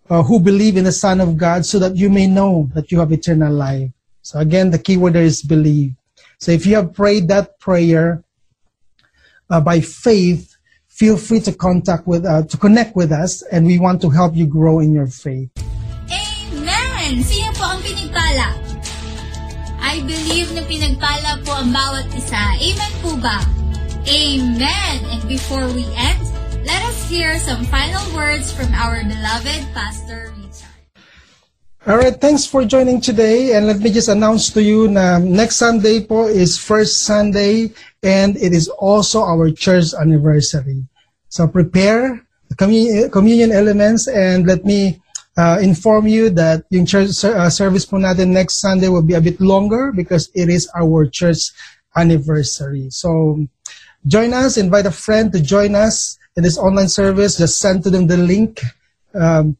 uh, 0.09 0.23
who 0.23 0.39
believe 0.39 0.77
in 0.77 0.85
the 0.85 0.95
Son 0.95 1.21
of 1.21 1.37
God 1.37 1.67
so 1.67 1.79
that 1.79 1.97
you 1.97 2.11
may 2.11 2.27
know 2.27 2.71
that 2.75 2.91
you 2.91 2.99
have 2.99 3.11
eternal 3.11 3.53
life. 3.53 3.91
So 4.23 4.39
again, 4.39 4.71
the 4.71 4.79
key 4.79 4.97
word 4.97 5.15
there 5.15 5.27
is 5.27 5.43
believe. 5.43 5.95
So 6.39 6.53
if 6.53 6.65
you 6.65 6.77
have 6.77 6.95
prayed 6.95 7.29
that 7.29 7.59
prayer 7.59 8.23
uh, 9.51 9.61
by 9.61 9.81
faith, 9.81 10.57
feel 10.87 11.17
free 11.17 11.41
to 11.41 11.53
contact 11.53 12.07
with, 12.07 12.25
uh, 12.25 12.43
to 12.47 12.57
connect 12.57 12.95
with 12.95 13.11
us 13.11 13.43
and 13.51 13.67
we 13.67 13.79
want 13.79 14.01
to 14.03 14.11
help 14.11 14.37
you 14.37 14.47
grow 14.47 14.79
in 14.79 14.95
your 14.95 15.09
faith. 15.09 15.51
Amen! 16.07 17.23
Sino 17.27 17.51
po 17.59 17.67
ang 17.67 17.83
pinigpala? 17.83 18.55
I 19.81 19.99
believe 20.07 20.55
na 20.55 20.63
pinagpala 20.71 21.43
po 21.43 21.51
ang 21.51 21.75
bawat 21.75 22.07
isa. 22.15 22.39
Amen 22.63 22.93
po 23.03 23.19
ba? 23.19 23.60
Amen! 24.11 25.07
And 25.07 25.23
before 25.29 25.71
we 25.71 25.87
end, 25.95 26.19
let 26.67 26.83
us 26.83 27.09
hear 27.09 27.39
some 27.39 27.63
final 27.67 28.03
words 28.11 28.51
from 28.51 28.67
our 28.75 29.05
beloved 29.07 29.63
Pastor 29.71 30.35
Richard. 30.35 30.67
All 31.87 31.97
right, 31.97 32.19
thanks 32.21 32.45
for 32.45 32.65
joining 32.65 33.01
today. 33.01 33.55
And 33.55 33.69
let 33.69 33.79
me 33.79 33.93
just 33.93 34.09
announce 34.09 34.51
to 34.51 34.63
you 34.67 34.91
na 34.91 35.19
next 35.23 35.63
Sunday 35.63 36.03
po 36.03 36.27
is 36.27 36.59
first 36.59 37.07
Sunday 37.07 37.71
and 38.03 38.35
it 38.35 38.51
is 38.51 38.67
also 38.83 39.23
our 39.23 39.47
church 39.55 39.95
anniversary. 39.95 40.83
So 41.31 41.47
prepare 41.47 42.27
the 42.51 42.59
communion 43.15 43.53
elements 43.53 44.09
and 44.11 44.45
let 44.45 44.67
me 44.67 44.99
uh, 45.39 45.63
inform 45.63 46.11
you 46.11 46.35
that 46.35 46.67
yung 46.75 46.83
church 46.83 47.15
uh, 47.23 47.47
service 47.47 47.87
po 47.87 48.03
natin 48.03 48.35
next 48.35 48.59
Sunday 48.59 48.91
will 48.91 49.07
be 49.07 49.15
a 49.15 49.23
bit 49.23 49.39
longer 49.39 49.95
because 49.95 50.35
it 50.35 50.51
is 50.51 50.67
our 50.75 51.07
church 51.07 51.55
anniversary. 51.95 52.91
So 52.91 53.47
join 54.07 54.33
us, 54.33 54.57
invite 54.57 54.87
a 54.87 54.91
friend 54.91 55.33
to 55.33 55.41
join 55.41 55.75
us 55.75 56.19
in 56.37 56.43
this 56.43 56.59
online 56.59 56.89
service. 56.89 57.39
Just 57.39 57.59
send 57.59 57.85
to 57.85 57.91
them 57.91 58.07
the 58.07 58.17
link 58.17 58.61
um, 59.15 59.57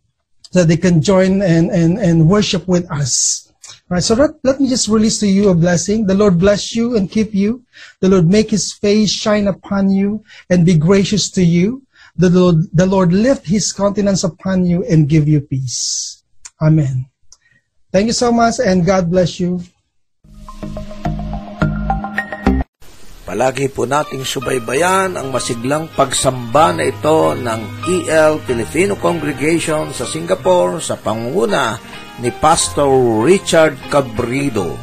so 0.51 0.65
they 0.65 0.77
can 0.77 1.03
join 1.03 1.43
and, 1.43 1.71
and, 1.71 1.99
and 1.99 2.29
worship 2.29 2.67
with 2.67 2.91
us. 2.91 3.53
All 3.91 3.97
right, 3.97 4.03
so 4.03 4.15
let, 4.15 4.31
let 4.45 4.61
me 4.61 4.69
just 4.69 4.89
release 4.89 5.19
to 5.19 5.27
you 5.27 5.49
a 5.49 5.55
blessing. 5.55 6.07
The 6.07 6.15
Lord 6.15 6.39
bless 6.39 6.75
you 6.75 6.97
and 6.97 7.11
keep 7.11 7.35
you. 7.35 7.65
The 8.01 8.09
Lord 8.09 8.29
make 8.29 8.51
his 8.51 8.73
face 8.73 9.11
shine 9.11 9.49
upon 9.49 9.91
you 9.91 10.25
and 10.49 10.65
be 10.65 10.75
gracious 10.79 11.31
to 11.33 11.43
you. 11.43 11.83
the 12.17 12.31
Lord, 12.31 12.57
the 12.73 12.87
Lord 12.87 13.13
lift 13.13 13.47
His 13.47 13.73
countenance 13.73 14.25
upon 14.25 14.67
you 14.67 14.85
and 14.85 15.09
give 15.09 15.27
you 15.27 15.41
peace. 15.41 16.23
Amen. 16.61 17.07
Thank 17.93 18.07
you 18.07 18.13
so 18.13 18.31
much 18.31 18.61
and 18.61 18.85
God 18.85 19.11
bless 19.11 19.41
you. 19.41 19.63
Palagi 23.31 23.71
po 23.71 23.87
nating 23.87 24.27
subaybayan 24.27 25.15
ang 25.15 25.31
masiglang 25.31 25.87
pagsamba 25.95 26.75
na 26.75 26.91
ito 26.91 27.31
ng 27.39 27.87
EL 27.87 28.43
Filipino 28.43 28.99
Congregation 28.99 29.95
sa 29.95 30.03
Singapore 30.03 30.83
sa 30.83 30.99
pangunguna 30.99 31.79
ni 32.19 32.35
Pastor 32.35 32.91
Richard 33.23 33.79
Cabrido. 33.87 34.75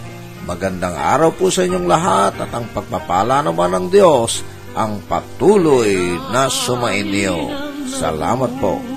Magandang 0.47 0.95
araw 0.95 1.35
po 1.35 1.51
sa 1.51 1.67
inyong 1.67 1.91
lahat 1.91 2.39
at 2.39 2.47
ang 2.55 2.71
pagpapala 2.71 3.43
naman 3.43 3.67
ng 3.67 3.85
Diyos 3.91 4.39
ang 4.79 5.03
patuloy 5.11 6.15
na 6.31 6.47
sumainyo. 6.47 7.51
Salamat 7.99 8.51
po. 8.63 8.96